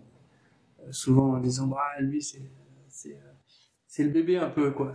[0.90, 4.94] souvent en disant bah lui c'est le bébé un peu quoi.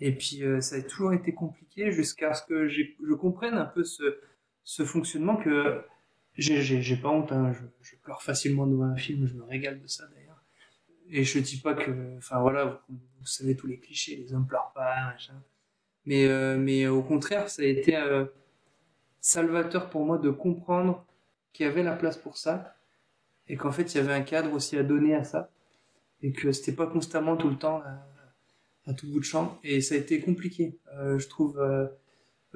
[0.00, 4.18] Et puis ça a toujours été compliqué jusqu'à ce que je comprenne un peu ce,
[4.64, 5.82] ce fonctionnement que
[6.36, 7.52] j'ai- pas honte, hein,
[7.82, 10.42] je, pleure facilement devant un film, je me régale de ça d'ailleurs.
[11.10, 14.72] Et je dis pas que, enfin voilà, vous, savez tous les clichés, les hommes pleurent
[14.74, 15.40] pas, machin.
[16.06, 18.26] Mais, euh, mais au contraire, ça a été euh,
[19.20, 21.06] salvateur pour moi de comprendre
[21.52, 22.76] qu'il y avait la place pour ça
[23.48, 25.50] et qu'en fait il y avait un cadre aussi à donner à ça
[26.22, 27.82] et que c'était pas constamment tout le temps
[28.86, 31.58] à, tout bout de champ et ça a été compliqué Euh, je trouve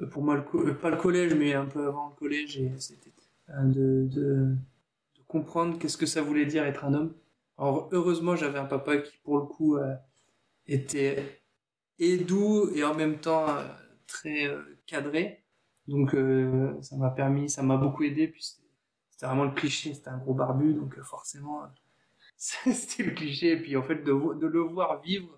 [0.05, 3.11] pour moi le euh, pas le collège mais un peu avant le collège et c'était
[3.49, 4.55] euh, de, de,
[5.27, 7.13] comprendre qu'est-ce que ça voulait dire être un homme.
[7.57, 9.95] Alors heureusement j'avais un papa qui pour le coup euh,
[10.67, 11.41] était
[11.99, 13.63] et doux et en même temps euh,
[14.07, 15.43] très euh, cadré.
[15.87, 18.43] Donc euh, ça m'a permis ça m'a beaucoup aidé puis
[19.09, 21.67] c'était vraiment le cliché c'était un gros barbu donc euh, forcément euh,
[22.37, 23.51] c'était le cliché.
[23.51, 25.29] Et puis en fait de, de le voir vivre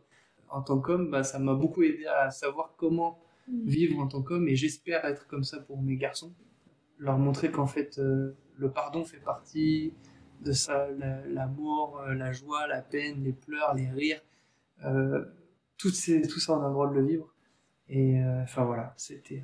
[0.50, 3.20] en tant qu'homme bah, ça m'a beaucoup aidé à savoir comment
[3.66, 6.34] vivre en tant qu'homme et j'espère être comme ça pour mes garçons.
[7.00, 9.94] Leur montrer qu'en fait euh, le pardon fait partie
[10.44, 14.22] de ça la- l'amour euh, la joie la peine les pleurs les rires
[14.86, 15.26] euh,
[15.78, 17.34] tout, ces, tout ça on a le droit de le vivre.
[17.90, 19.44] Et enfin voilà c'était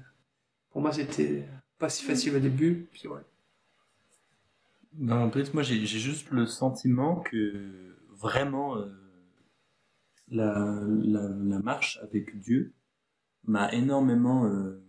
[0.71, 1.45] pour moi c'était
[1.79, 3.21] pas si facile au début puis ouais.
[4.93, 8.75] Ben, peut-être moi j'ai juste le sentiment que vraiment
[10.29, 12.73] la marche avec Dieu
[13.47, 14.83] m'a énormément euh,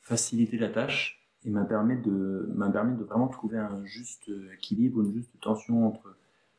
[0.00, 5.02] facilité la tâche et m'a permis de m'a permis de vraiment trouver un juste équilibre,
[5.02, 6.16] une juste tension entre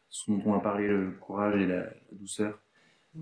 [0.10, 2.60] ce dont on a parlé, le courage et la, la douceur.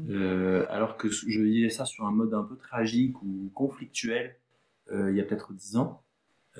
[0.10, 4.36] Euh, alors que je vivais ça sur un mode un peu tragique ou conflictuel
[4.92, 6.04] euh, il y a peut-être dix ans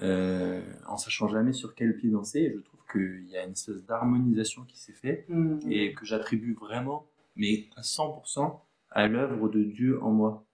[0.02, 2.40] euh, en sachant jamais sur quel pied danser.
[2.40, 5.28] Et je trouve qu'il y a une espèce d'harmonisation qui s'est faite
[5.70, 8.60] et que j'attribue vraiment, mais à 100%,
[8.92, 10.45] à l'œuvre de Dieu en moi.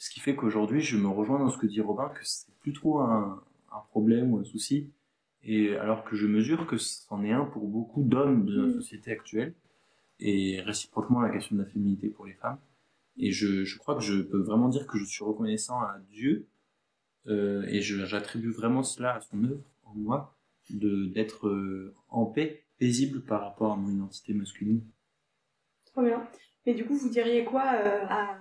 [0.00, 2.72] Ce qui fait qu'aujourd'hui, je me rejoins dans ce que dit Robin, que c'est plus
[2.72, 4.90] trop un, un problème ou un souci,
[5.42, 8.80] et alors que je mesure que c'en est un pour beaucoup d'hommes de notre Mm.
[8.80, 9.54] société actuelle,
[10.18, 12.58] et réciproquement la question de la féminité pour les femmes.
[13.18, 16.48] Et je, je crois que je peux vraiment dire que je suis reconnaissant à Dieu,
[17.26, 20.34] euh, et j'attribue vraiment cela à son œuvre en moi,
[20.70, 24.82] d'être euh, en paix, paisible par rapport à mon identité masculine.
[25.84, 26.26] Trop bien.
[26.64, 28.38] Mais du coup, vous diriez quoi euh, à,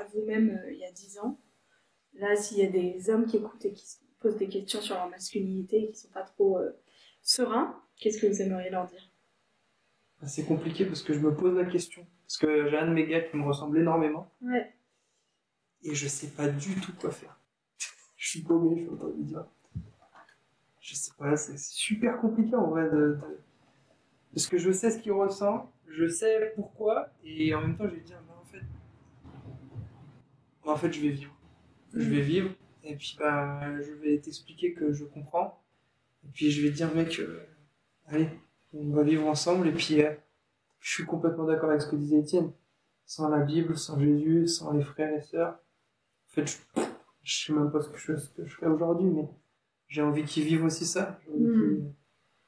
[0.00, 1.38] à vous-même euh, il y a 10 ans
[2.14, 4.96] Là, s'il y a des hommes qui écoutent et qui se posent des questions sur
[4.96, 6.70] leur masculinité et qui sont pas trop euh,
[7.22, 9.10] sereins, qu'est-ce que vous aimeriez leur dire?
[10.26, 13.06] C'est compliqué parce que je me pose la question parce que j'ai un de mes
[13.06, 14.74] gars qui me ressemble énormément Ouais.
[15.82, 17.38] et je sais pas du tout quoi faire.
[18.16, 19.44] je suis paumé, je suis en train de me dire.
[20.80, 23.38] Je sais pas, c'est super compliqué en vrai de, de-
[24.34, 27.94] Parce que je sais ce qu'il ressent, je sais pourquoi, et en même temps je
[27.94, 28.20] vais dire,
[30.72, 30.88] en fait.
[30.88, 31.32] bah, en fait, je vais vivre.
[31.94, 32.50] Je vais vivre,
[32.84, 35.62] et puis bah, je vais t'expliquer que je comprends,
[36.24, 37.40] et puis je vais te dire, mec, euh,
[38.06, 38.28] allez,
[38.72, 40.14] on va vivre ensemble, et puis euh,
[40.80, 42.52] je suis complètement d'accord avec ce que disait Étienne.
[43.06, 46.56] Sans la Bible, sans Jésus, sans les frères et sœurs, en fait, je,
[47.24, 49.28] je sais même pas ce que je, ce que je ferais aujourd'hui, mais
[49.88, 51.18] j'ai envie qu'ils vivent aussi ça.
[51.28, 51.88] Mm.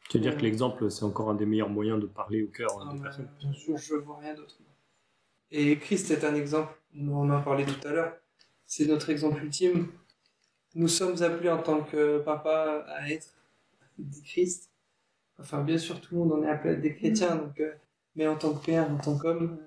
[0.08, 2.68] Tu veux dire que l'exemple, c'est encore un des meilleurs moyens de parler au cœur
[2.80, 3.28] Ah, des bah, personnes.
[3.40, 4.56] bien sûr, je vois rien d'autre.
[5.52, 6.74] Et Christ est un exemple.
[6.98, 8.16] On en a parlé tout à l'heure.
[8.66, 9.88] C'est notre exemple ultime.
[10.74, 13.34] Nous sommes appelés en tant que papa à être
[13.98, 14.70] des Christ.
[15.38, 17.74] Enfin, bien sûr, tout le monde en est appelé à être des chrétiens, donc, euh,
[18.16, 19.66] mais en tant que père, en tant qu'homme, euh,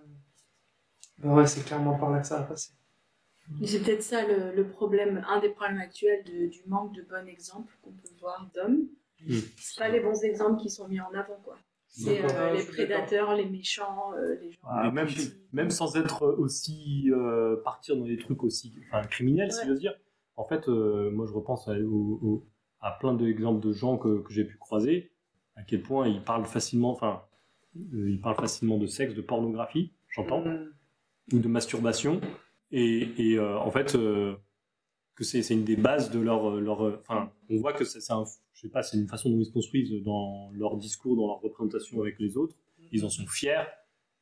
[1.17, 2.71] ben ouais, c'est clairement par là que ça va passer.
[3.65, 7.27] C'est peut-être ça le, le problème, un des problèmes actuels de- du manque de bons
[7.27, 8.87] exemples qu'on peut voir d'hommes.
[9.21, 9.39] Mm.
[9.57, 11.57] C'est pas les bons exemples qui sont mis en avant, quoi.
[11.97, 14.57] C'est euh, les prédateurs, les méchants, euh, les gens.
[14.63, 15.07] Ah, même,
[15.53, 19.67] même sans être aussi euh, partir dans des trucs aussi enfin, criminels, si Ouais.
[19.67, 19.93] j'ose dire.
[20.35, 22.47] En fait, euh, moi je repense à, au- au-
[22.81, 25.11] à plein d'exemples de gens que, que j'ai pu croiser,
[25.55, 27.21] à quel point ils parlent facilement, enfin,
[27.93, 30.73] euh, ils parlent facilement de sexe, de pornographie, j'entends, Mm.
[31.33, 32.19] ou de masturbation.
[32.71, 34.35] Et, et, euh, en fait, euh,
[35.15, 37.99] que c'est une des bases de leur, euh, leur euh, enfin, on voit que c'est
[38.11, 41.27] un, je sais pas, c'est une façon dont ils se construisent dans leur discours, dans
[41.27, 42.55] leur représentation avec les autres.
[42.91, 43.63] Ils en sont fiers.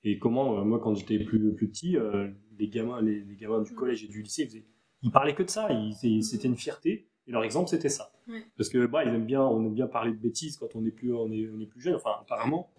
[0.03, 2.29] Et comment, euh, moi, quand j'étais plus, plus petit, euh,
[2.59, 4.65] les gamins, les, les gamins du collège et du lycée, ils, faisaient-
[5.01, 5.67] ils parlaient que de ça.
[5.99, 7.07] C'était une fierté.
[7.25, 8.11] Et leur exemple, c'était ça.
[8.27, 8.43] Ouais.
[8.57, 10.91] Parce que, bah, ils aiment bien, on aime bien parler de bêtises quand on est
[10.91, 11.95] plus, on est, on est plus jeune.
[11.95, 12.69] Enfin, apparemment.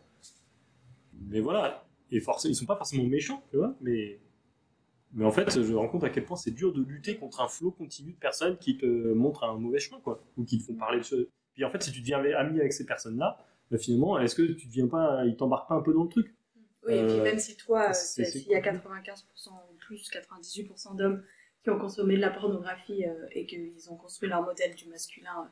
[1.29, 1.87] Mais voilà.
[2.11, 3.75] Et forcément, ils sont pas forcément méchants, tu vois.
[3.81, 4.21] Mais,
[5.15, 7.41] mais en fait, je me rends compte à quel point c'est dur de lutter contre
[7.41, 10.23] un flot continu de personnes qui te montrent un mauvais chemin, quoi.
[10.37, 11.29] Ou qui te font parler de ce.
[11.55, 13.39] Puis en fait, si tu deviens ami avec ces personnes-là,
[13.71, 16.35] bah, finalement, est-ce que tu deviens pas, ils t'embarquent pas un peu dans le truc?
[16.87, 18.73] Oui, et puis Euh, même si toi, euh, s'il y a cool.
[18.81, 21.23] 95% ou plus, 98% d'hommes
[21.62, 25.49] qui ont consommé de la pornographie euh, et qu'ils ont construit leur modèle du masculin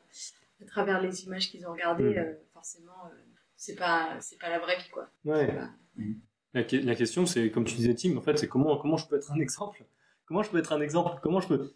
[0.61, 2.17] euh, à travers les images qu'ils ont regardées, Mm.
[2.19, 3.15] euh, forcément, euh,
[3.55, 5.09] c'est pas, c'est pas la vraie vie, quoi.
[5.25, 5.57] Ouais.
[6.53, 9.07] La, que- la question, c'est comme tu disais, Tim, en fait, c'est comment, comment je
[9.07, 9.85] peux être un exemple?
[10.25, 11.19] Comment je peux être un exemple?
[11.21, 11.73] Comment je peux.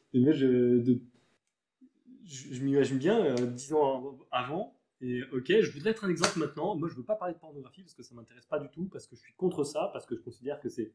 [2.25, 6.75] Je, m'imagine bien, euh, dix ans avant, et ok, je voudrais être un exemple maintenant.
[6.75, 9.07] Moi, je veux pas parler de pornographie parce que ça m'intéresse pas du tout, parce
[9.07, 10.93] que je suis contre ça, parce que je considère que c'est.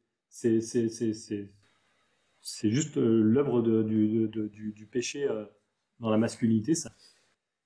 [2.65, 5.45] Juste l'œuvre du, péché euh,
[6.01, 6.75] dans la masculinité.
[6.75, 6.93] Ça.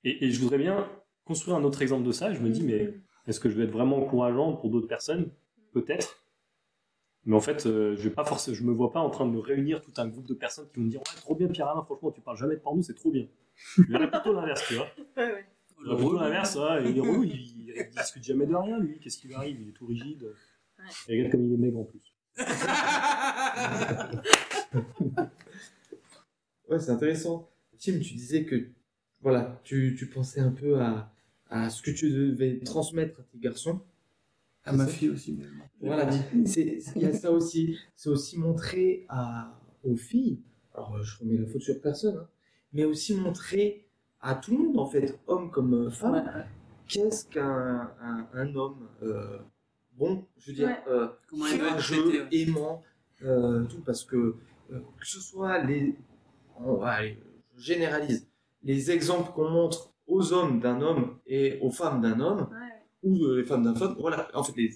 [0.04, 0.88] Et, je voudrais bien
[1.24, 2.32] construire un autre exemple de ça.
[2.32, 2.94] Je me dis, mais
[3.26, 5.30] est-ce que je vais être vraiment encourageant pour d'autres personnes?
[5.72, 6.22] Peut-être.
[7.24, 9.40] Mais en fait, euh, je vais pas je me vois pas en train de me
[9.40, 11.82] réunir tout un groupe de personnes qui vont me dire ouais, trop bien Pierre Alain,
[11.82, 13.26] franchement, tu parles jamais de porno, c'est trop bien.
[13.76, 14.86] Je verrais plutôt l'inverse, tu vois.
[15.16, 15.46] Ouais, ouais.
[15.84, 18.98] Verrais plutôt l'inverse, ouais, il est relou, il, il discute jamais de rien, lui.
[19.00, 19.60] Qu'est-ce qui lui arrive?
[19.60, 20.32] Il est tout rigide.
[21.08, 22.00] Et regarde comme il est maigre en plus.
[26.68, 27.48] Ouais, c'est intéressant.
[27.78, 28.68] Tim, tu disais que
[29.20, 31.12] voilà, tu, tu pensais un peu à,
[31.48, 33.80] à ce que tu devais transmettre à tes garçons.
[34.66, 35.38] À ma fille aussi.
[35.80, 36.10] Voilà,
[36.44, 37.76] c'est- il y a ça aussi.
[37.94, 40.40] C'est aussi montrer à, aux filles,
[40.74, 42.28] alors je remets la faute sur personne, hein,
[42.72, 43.86] mais aussi montrer
[44.20, 46.44] à tout le monde, en fait, homme comme euh, femme, Ouais, ouais.
[46.88, 49.38] qu'est-ce qu'un un, un homme euh,
[49.96, 50.82] bon, je veux dire, Ouais.
[50.88, 52.28] euh, courageux, ouais.
[52.32, 52.82] aimant,
[53.22, 54.34] euh, tout, parce que
[54.72, 55.94] euh, que ce soit les,
[56.58, 57.22] on va aller,
[57.56, 58.26] je généralise,
[58.64, 62.65] les exemples qu'on montre aux hommes d'un homme et aux femmes d'un homme, Ouais.
[63.06, 64.74] Ou euh, les femmes d'un femme, voilà, en fait, les-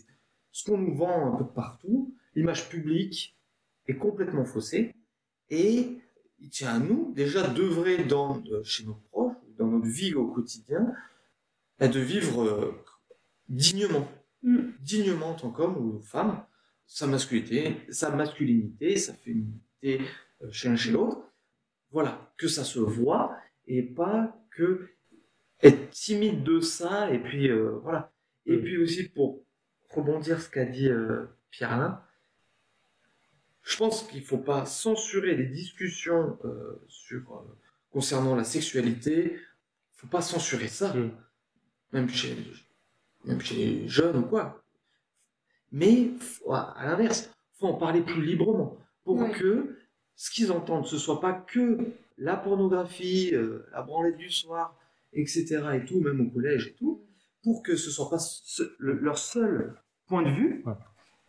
[0.53, 3.37] ce qu'on nous vend un peu de partout, l'image publique
[3.87, 4.95] est complètement faussée,
[5.51, 5.99] et
[6.39, 10.27] il tient à nous déjà d'œuvrer dans, euh, chez nos proches, dans notre vie au
[10.29, 10.93] quotidien,
[11.79, 12.73] bah, de vivre euh,
[13.49, 14.07] dignement,
[14.43, 14.71] Mm.
[14.81, 16.43] dignement en tant qu'homme ou femme,
[16.87, 20.01] sa masculinité, sa masculinité, sa féminité
[20.43, 21.19] euh, chez l'un chez l'autre.
[21.91, 24.89] Voilà, que ça se voit et pas que
[25.63, 28.10] être timide de ça et puis euh, voilà.
[28.47, 28.63] Et Mm.
[28.63, 29.45] puis aussi pour
[29.91, 32.03] rebondir ce qu'a dit euh, Pierre Alain,
[33.63, 37.57] je pense qu'il faut pas censurer les discussions euh, sur euh,
[37.91, 39.39] concernant la sexualité.
[39.95, 41.11] Faut pas censurer ça, Mm.
[41.93, 42.37] même chez
[43.27, 44.65] même chez les jeunes ou quoi.
[45.73, 49.31] Mais faut- à l'inverse, faut en parler plus librement pour Ouais.
[49.33, 49.77] que
[50.17, 51.79] ce qu'ils entendent ce soit pas que
[52.17, 54.75] la pornographie, euh, la branlette du soir,
[55.13, 55.63] etc.
[55.75, 57.05] et tout, même au collège et tout,
[57.43, 59.77] pour que ce soit pas ce- le- leur seul
[60.07, 60.75] point de vue, Ouais.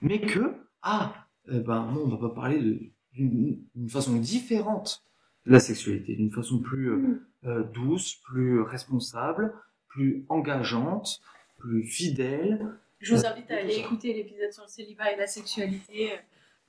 [0.01, 1.13] mais que ah
[1.51, 5.03] eh ben non, on va pas parler d'une façon différente
[5.45, 7.25] de la sexualité, d'une façon plus euh, Mm.
[7.45, 9.53] euh, douce, plus responsable,
[9.87, 11.19] plus engageante,
[11.59, 12.73] plus fidèle.
[12.99, 16.11] Je vous invite à aller écouter l'épisode sur le célibat et la sexualité.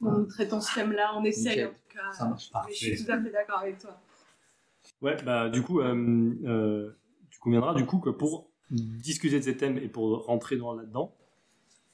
[0.01, 2.11] où Nous traitons ce thème-là, on essaye en tout cas.
[2.12, 2.51] Ça marche.
[2.66, 4.01] Mais je suis tout à fait d'accord avec toi.
[5.01, 6.90] Ouais, bah du coup, euh, euh,
[7.30, 11.14] tu conviendras du coup que pour discuter de ces thèmes et pour rentrer dans là-dedans,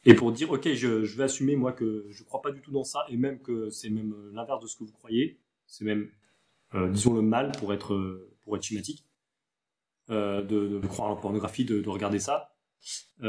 [0.05, 2.71] et pour dire, ok, je, je vais assumer moi que je crois pas du tout
[2.71, 5.85] dans ça, et même que c'est même euh, l'inverse de ce que vous croyez, c'est
[5.85, 6.09] même,
[6.75, 9.05] euh, disons, le mal pour être, euh, pour être schématique,
[10.09, 12.57] de, croire en la pornographie, de, de regarder ça.
[13.23, 13.27] Et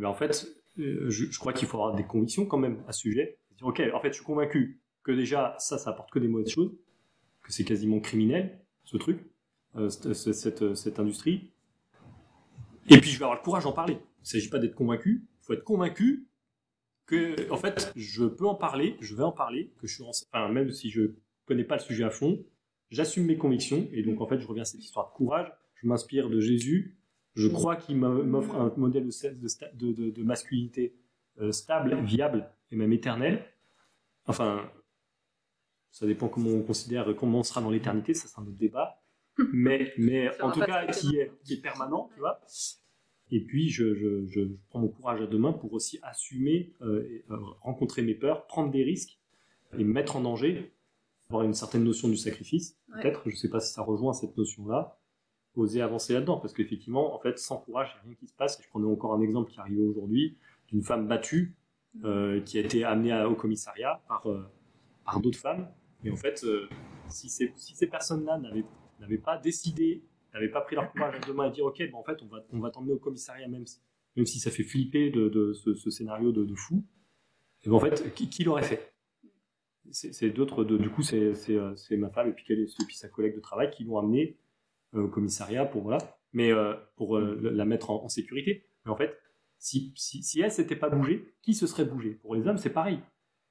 [0.00, 0.48] ben en fait,
[0.78, 3.38] je, crois qu'il faut avoir des convictions quand même à ce sujet.
[3.58, 6.48] Dire, ok, en fait, je suis convaincu que déjà, ça, ça apporte que des mauvaises
[6.48, 6.72] choses,
[7.42, 9.20] que c'est quasiment criminel, ce truc,
[9.90, 11.50] cette- cette industrie.
[12.88, 13.94] Et puis, je vais avoir le courage d'en parler.
[13.94, 16.28] Il ne s'agit pas d'être convaincu, il faut être convaincu
[17.06, 20.48] que, en fait, je peux en parler, je vais en parler, que je suis, enfin,
[20.48, 21.14] même si je
[21.46, 22.44] connais pas le sujet à fond,
[22.90, 25.86] j'assume mes convictions, et donc, en fait, je reviens à cette histoire de courage, je
[25.86, 26.96] m'inspire de Jésus,
[27.34, 30.94] je crois qu'il m'offre un modèle de, de, masculinité
[31.40, 33.44] euh, stable, viable et même éternelle.
[34.26, 34.70] Enfin,
[35.90, 39.01] ça dépend comment on considère, comment on sera dans l'éternité, ça c'est un autre débat.
[39.52, 42.40] Mais, mais en tout pas cas, qui est, qui est permanent, tu vois.
[43.30, 47.02] Et puis, je, je, je prends mon courage à deux mains pour aussi assumer, euh,
[47.10, 49.18] et, euh, rencontrer mes peurs, prendre des risques
[49.78, 50.72] et me mettre en danger
[51.30, 53.00] avoir une certaine notion du sacrifice, Ouais.
[53.00, 54.98] peut-être, je sais pas si ça rejoint cette notion-là,
[55.56, 58.34] oser avancer là-dedans, parce qu'effectivement, en fait, sans courage, il n'y a rien qui se
[58.34, 58.60] passe.
[58.60, 60.36] Et je prenais encore un exemple qui arrivait aujourd'hui,
[60.68, 61.54] d'une femme battue,
[62.04, 64.26] euh, qui a été amenée à- au commissariat par,
[65.06, 65.68] par d'autres femmes.
[66.04, 66.44] Et en fait,
[67.08, 68.64] si ces, si ces personnes-là n'avaient
[69.02, 71.98] n'avaient pas décidé, n'avaient pas pris leur courage à deux mains et dire, ok, bon,
[71.98, 73.80] en fait, on va, on va t'emmener au commissariat, même si,
[74.16, 76.84] même si ça fait flipper de, ce, scénario de, fou,
[77.64, 78.92] et ben, en fait, qui, qui l'aurait fait?
[79.90, 82.46] C'est d'autres, du coup, c'est euh, ma femme et puis,
[82.92, 84.38] sa collègue de travail qui l'ont amenée
[84.94, 85.98] euh, au commissariat pour, voilà,
[86.32, 88.64] mais euh, pour la mettre en, sécurité.
[88.84, 89.18] Mais en fait,
[89.58, 92.70] si, si, si elle s'était pas bougée, qui se serait bougé Pour les hommes, c'est
[92.70, 93.00] pareil.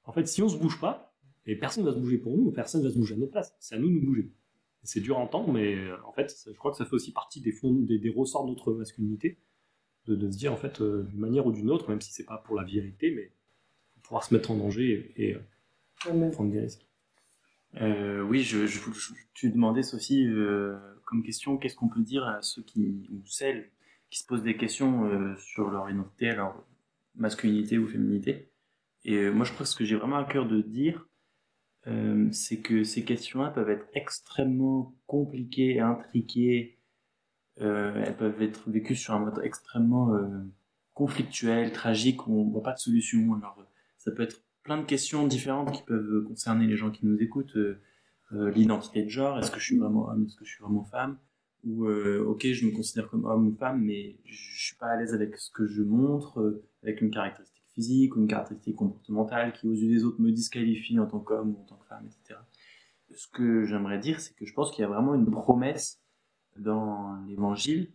[0.04, 1.14] En fait, si on se bouge pas,
[1.46, 3.54] et personne va se bouger pour nous, personne va se bouger à notre place.
[3.60, 4.30] C'est à nous de nous bouger.
[4.84, 7.12] C'est dur à entendre, mais euh, en fait, ça- je crois que ça fait aussi
[7.12, 9.38] partie des, fonds, des, des ressorts de notre masculinité,
[10.06, 12.24] de, de se dire, en fait, euh, d'une manière ou d'une autre, même si c'est
[12.26, 13.32] pas pour la vérité, mais
[13.94, 16.86] pour pouvoir se mettre en danger et, et, euh, prendre des risques.
[17.80, 22.26] Euh, oui, je, je, je- tu demandais, Sophie, euh, comme question, qu'est-ce qu'on peut dire
[22.26, 23.70] à ceux qui, ou celles
[24.10, 26.54] qui se posent des questions euh, sur leur identité, leur
[27.14, 28.50] masculinité ou féminité?
[29.04, 31.06] Et euh, moi, je crois que ce que j'ai vraiment à cœur de dire,
[31.88, 36.78] euh, c'est que ces questions-là peuvent être extrêmement compliquées, intriquées,
[37.60, 40.26] euh, elles peuvent être vécues sur un mode extrêmement euh,
[40.94, 43.34] conflictuel, tragique, où on voit pas de solution.
[43.34, 43.58] Alors,
[43.98, 47.56] ça peut être plein de questions différentes qui peuvent concerner les gens qui nous écoutent.
[48.30, 51.18] L'identité de genre, est-ce que je suis vraiment homme, est-ce que je suis vraiment femme?
[51.64, 55.12] Ou, ok, je me considère comme homme ou femme, mais je suis pas à l'aise
[55.12, 57.51] avec ce que je montre, avec une caractéristique
[58.16, 61.60] ou une caractéristique comportementale qui, aux yeux des autres, me disqualifie en tant qu'homme ou
[61.60, 62.38] en tant que femme, etc.
[63.14, 66.02] Ce que j'aimerais dire, c'est que je pense qu'il y a vraiment une promesse
[66.56, 67.92] dans l'évangile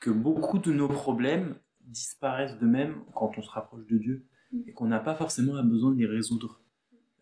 [0.00, 4.26] que beaucoup de nos problèmes disparaissent d'eux-mêmes quand on se rapproche de Dieu
[4.66, 6.60] et qu'on n'a pas forcément besoin de les résoudre.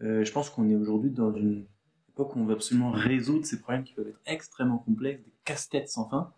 [0.03, 1.67] Euh, je pense qu'on est aujourd'hui dans une
[2.09, 5.89] époque où on veut absolument résoudre ces problèmes qui peuvent être extrêmement complexes, des casse-têtes
[5.89, 6.33] sans fin.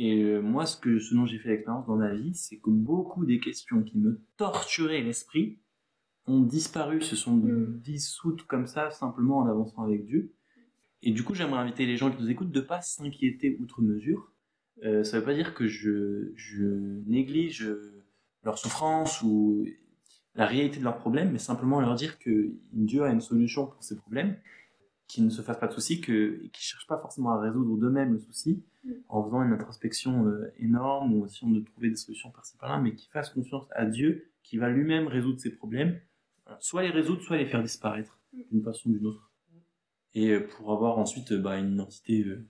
[0.00, 2.70] Et euh, moi, ce, que, ce dont j'ai fait l'expérience dans ma vie, c'est que
[2.70, 5.58] beaucoup des questions qui me torturaient l'esprit
[6.28, 7.80] ont disparu, se sont Mm.
[7.80, 10.32] dissoutes comme ça, simplement en avançant avec Dieu.
[11.02, 14.30] Et du coup, j'aimerais inviter les gens qui nous écoutent de pas s'inquiéter outre mesure.
[14.84, 16.64] Euh, ça veut pas dire que je, je
[17.06, 18.04] néglige euh,
[18.44, 19.66] leur souffrance ou
[20.36, 23.82] la réalité de leurs problèmes, mais simplement leur dire que Dieu a une solution pour
[23.82, 24.36] ces problèmes,
[25.08, 27.76] qu'ils ne se fassent pas de soucis, que, et ne cherchent pas forcément à résoudre
[27.76, 28.92] d'eux-mêmes le souci, Mm.
[29.08, 32.94] en faisant une introspection euh, énorme ou essayant de trouver des solutions par-ci par-là, mais
[32.94, 35.98] qu'ils fassent confiance à Dieu, qui va lui-même résoudre ces problèmes,
[36.60, 38.42] soit les résoudre, soit les faire disparaître Mm.
[38.52, 39.32] d'une façon ou d'une autre.
[40.14, 42.46] Et euh, pour avoir ensuite euh, bah, une identité euh,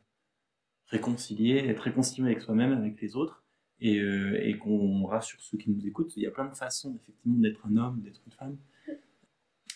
[0.89, 3.45] réconciliée, être réconcilié avec soi-même, avec les autres,
[3.81, 6.17] et, euh, et qu'on rassure ceux qui nous écoutent.
[6.17, 8.57] Il y a plein de façons, effectivement, d'être un homme, d'être une femme.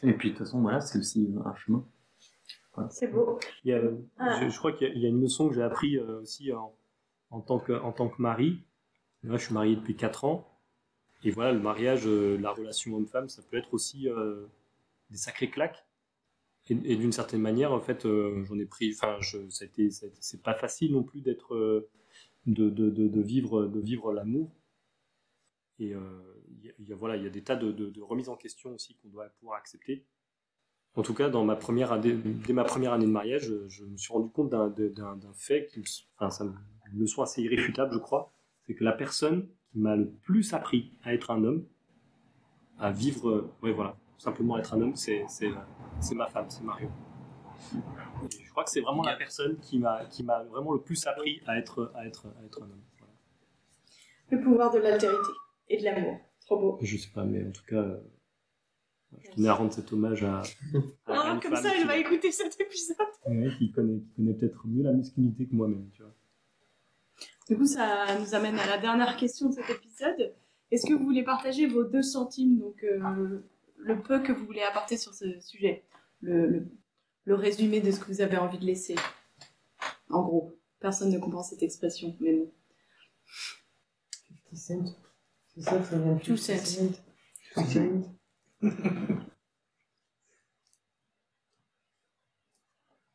[0.02, 1.84] Et puis, de toute façon, voilà, c'est aussi un chemin.
[2.90, 3.38] C'est beau.
[3.64, 3.82] Il y a-
[4.18, 4.40] Ah.
[4.42, 6.20] je, je crois qu'il y, a- il y a une leçon que j'ai appris euh,
[6.20, 6.74] aussi en,
[7.30, 8.62] en tant que, en tant que mari.
[9.22, 10.48] Moi, je suis marié depuis 4 ans.
[11.24, 14.46] Et voilà, le mariage, euh, la relation homme-femme, ça peut être aussi euh,
[15.10, 15.84] des sacrés claques.
[16.68, 18.92] Et, et d'une certaine manière, en fait, euh, j'en ai pris.
[18.94, 21.88] Enfin, ça a été, ça a été- c'est pas facile non plus d'être, euh,
[22.46, 24.50] de, de, de, de vivre, de vivre l'amour.
[25.78, 25.94] Et il y
[26.68, 28.94] a- il y, a, voilà, il y a des tas de remises en question aussi
[28.96, 30.04] qu'on doit pouvoir accepter.
[30.94, 33.84] En tout cas, dans ma première année, dès ma première année de mariage, je, je
[33.84, 35.84] me suis rendu compte d'un d'un- d'un fait, qui me,
[36.16, 36.52] enfin, ça me-
[36.92, 38.30] une leçon assez irréfutable, je crois,
[38.66, 41.64] c'est que la personne qui m'a le plus appris à être un homme,
[42.78, 45.50] à vivre, euh, ouais, voilà, simplement être un homme, c'est c'est-
[46.00, 46.88] c'est ma femme, c'est Mario.
[48.24, 51.06] Et je crois que c'est vraiment la personne qui m'a qui m'a vraiment le plus
[51.06, 52.82] appris à être à être à être un homme.
[52.98, 53.12] Voilà.
[54.30, 55.32] Le pouvoir de l'altérité
[55.70, 56.18] et de l'amour.
[56.44, 56.78] Trop beau.
[56.82, 58.00] Je sais pas, mais en tout cas, euh,
[59.20, 60.42] je tenais à rendre cet hommage à.
[61.06, 62.96] à une comme ça, qui- elle va écouter cet épisode.
[63.26, 66.14] Ouais, qui connaît, qui connaît peut-être mieux la masculinité que moi-même, tu vois.
[67.48, 70.34] Du coup, ça nous amène à la dernière question de cet épisode.
[70.70, 73.40] Est-ce que vous voulez partager vos deux centimes, donc euh,
[73.76, 75.84] le peu que vous voulez apporter sur ce sujet,
[76.20, 76.66] le, le,
[77.24, 78.94] le résumé de ce que vous avez envie de laisser
[80.08, 82.50] En gros, personne ne comprend cette expression, mais bon.
[84.54, 84.96] 50 cents.
[85.54, 86.92] C'est ça, ça vient de Two 50 cents.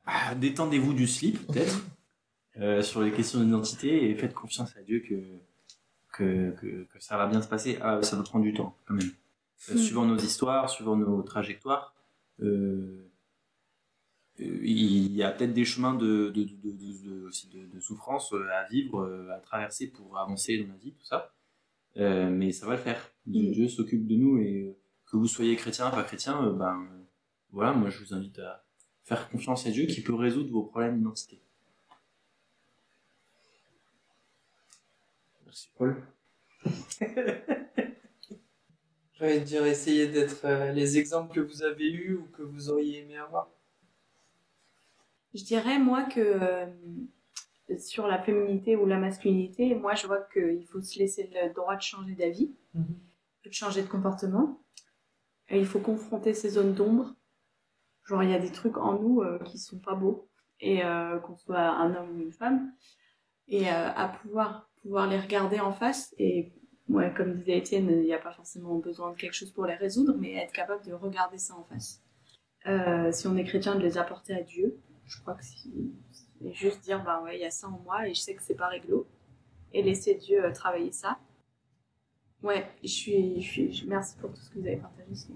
[0.06, 1.84] Ah, Détendez-vous du slip, peut-être,
[2.58, 5.16] euh, sur les questions d'identité, et faites confiance à Dieu que,
[6.14, 7.78] que, que, que ça va bien se passer.
[7.82, 9.10] Ah, ça va prendre du temps, quand même.
[9.70, 9.78] Euh, Mm.
[9.80, 11.96] Suivant nos histoires, suivant nos trajectoires,
[12.42, 13.10] euh,
[14.38, 17.28] il y a peut-être des chemins de, de, de,
[17.74, 21.34] de- souffrance à vivre, à traverser pour avancer dans la vie, tout ça.
[21.98, 23.02] Euh, mais ça va le faire.
[23.26, 23.52] Dieu, Mm.
[23.54, 24.78] Dieu s'occupe de nous et
[25.08, 26.88] que vous soyez chrétien, pas chrétien, euh, ben
[27.52, 28.64] voilà, moi je vous invite à
[29.04, 31.42] faire confiance à Dieu qui peut résoudre vos problèmes d'identité.
[35.46, 36.04] Merci Paul.
[39.14, 43.00] J'allais dire, essayer d'être euh, les exemples que vous avez eus ou que vous auriez
[43.00, 43.50] aimé avoir.
[45.34, 46.68] Je dirais, moi, que euh,
[47.80, 51.76] sur la féminité ou la masculinité, moi, je vois qu'il faut se laisser le droit
[51.76, 54.62] de changer d'avis, de changer de comportement.
[55.50, 57.16] Il faut confronter ces zones d'ombre.
[58.06, 60.30] Genre, il y a des trucs en nous euh, qui sont pas beaux,
[60.60, 62.72] et euh, qu'on soit un homme ou une femme,
[63.48, 66.14] et euh, à pouvoir, pouvoir les regarder en face.
[66.18, 66.54] Et
[66.90, 69.76] ouais, comme disait Étienne, il n'y a pas forcément besoin de quelque chose pour les
[69.76, 72.02] résoudre, mais être capable de regarder ça en face.
[72.68, 74.80] Euh, si on est chrétien, de les apporter à Dieu.
[75.06, 78.14] Je crois que c'est juste dire, bah ouais, il y a ça en moi et
[78.14, 79.08] je sais que c'est pas réglo.
[79.74, 81.18] Et laisser Dieu travailler ça.
[82.44, 85.16] Ouais, je suis, je suis, je- merci pour tout ce que vous avez partagé.
[85.16, 85.34] C'est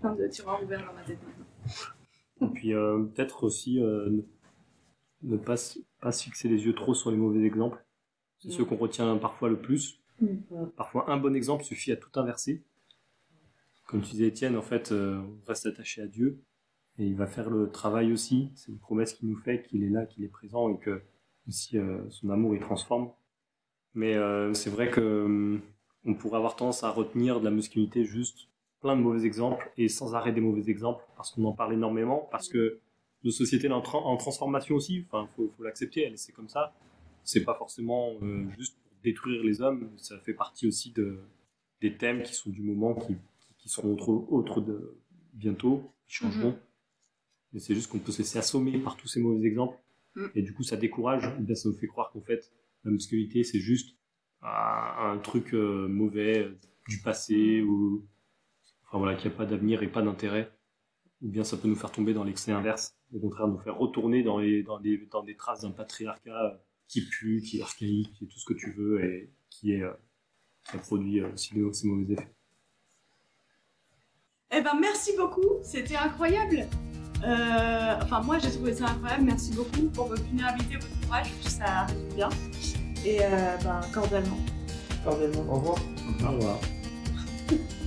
[0.00, 1.46] plein de tiroirs ouverts dans ma tête maintenant.
[2.40, 4.22] Et puis euh, peut-être aussi euh, ne-
[5.32, 7.84] ne pas, se- pas se fixer les yeux trop sur les mauvais exemples.
[8.38, 8.52] C'est Mm.
[8.52, 10.00] ceux qu'on retient parfois le plus.
[10.20, 10.36] Mm.
[10.76, 12.62] Parfois un bon exemple suffit à tout inverser.
[13.86, 16.40] Comme tu disais Étienne, en fait, euh, on reste attaché à Dieu
[16.98, 18.50] et il va faire le travail aussi.
[18.54, 21.02] C'est une promesse qu'il nous fait, qu'il est là, qu'il est présent et que
[21.46, 23.10] aussi euh, son amour il transforme.
[23.94, 25.58] Mais euh, c'est vrai que euh,
[26.04, 28.48] on pourrait avoir tendance à retenir de la masculinité juste
[28.80, 32.28] plein de mauvais exemples et sans arrêt des mauvais exemples parce qu'on en parle énormément
[32.30, 32.80] parce que
[33.24, 36.74] nos sociétés en, tra- en transformation aussi enfin faut, faut l'accepter elle c'est comme ça.
[37.24, 41.20] C'est pas forcément euh, juste pour détruire les hommes ça fait partie aussi de
[41.80, 43.16] des thèmes qui sont du moment qui,
[43.58, 44.96] qui seront autres, autres de
[45.34, 46.58] bientôt qui changeront.
[47.52, 49.78] Mais c'est juste qu'on peut se laisser assommer par tous ces mauvais exemples.
[50.16, 50.30] Mhm.
[50.34, 52.50] et du coup ça décourage et bien ça nous fait croire qu'en fait
[52.84, 53.96] la masculinité c'est juste
[54.42, 58.04] un, un truc euh, mauvais euh, du passé ou
[58.86, 60.50] enfin voilà qu'il n'y a pas d'avenir et pas d'intérêt
[61.22, 64.22] ou bien ça peut nous faire tomber dans l'excès inverse au contraire nous faire retourner
[64.22, 66.56] dans les dans des dans des traces d'un patriarcat euh,
[66.88, 69.82] qui pue qui est archaïque qui est tout ce que tu veux et qui est
[69.84, 72.34] a produit aussi de- ces mauvais effets
[74.52, 76.66] Eh ben, merci beaucoup, c'était incroyable.
[77.22, 79.24] Enfin, moi, j'ai trouvé ça incroyable.
[79.24, 81.32] Merci beaucoup pour votre vulnérabilité, votre courage.
[81.42, 82.28] Ça résume bien
[83.04, 84.38] et euh, ben, cordialement.
[85.04, 85.78] Cordialement, au revoir.
[86.24, 86.58] Au revoir.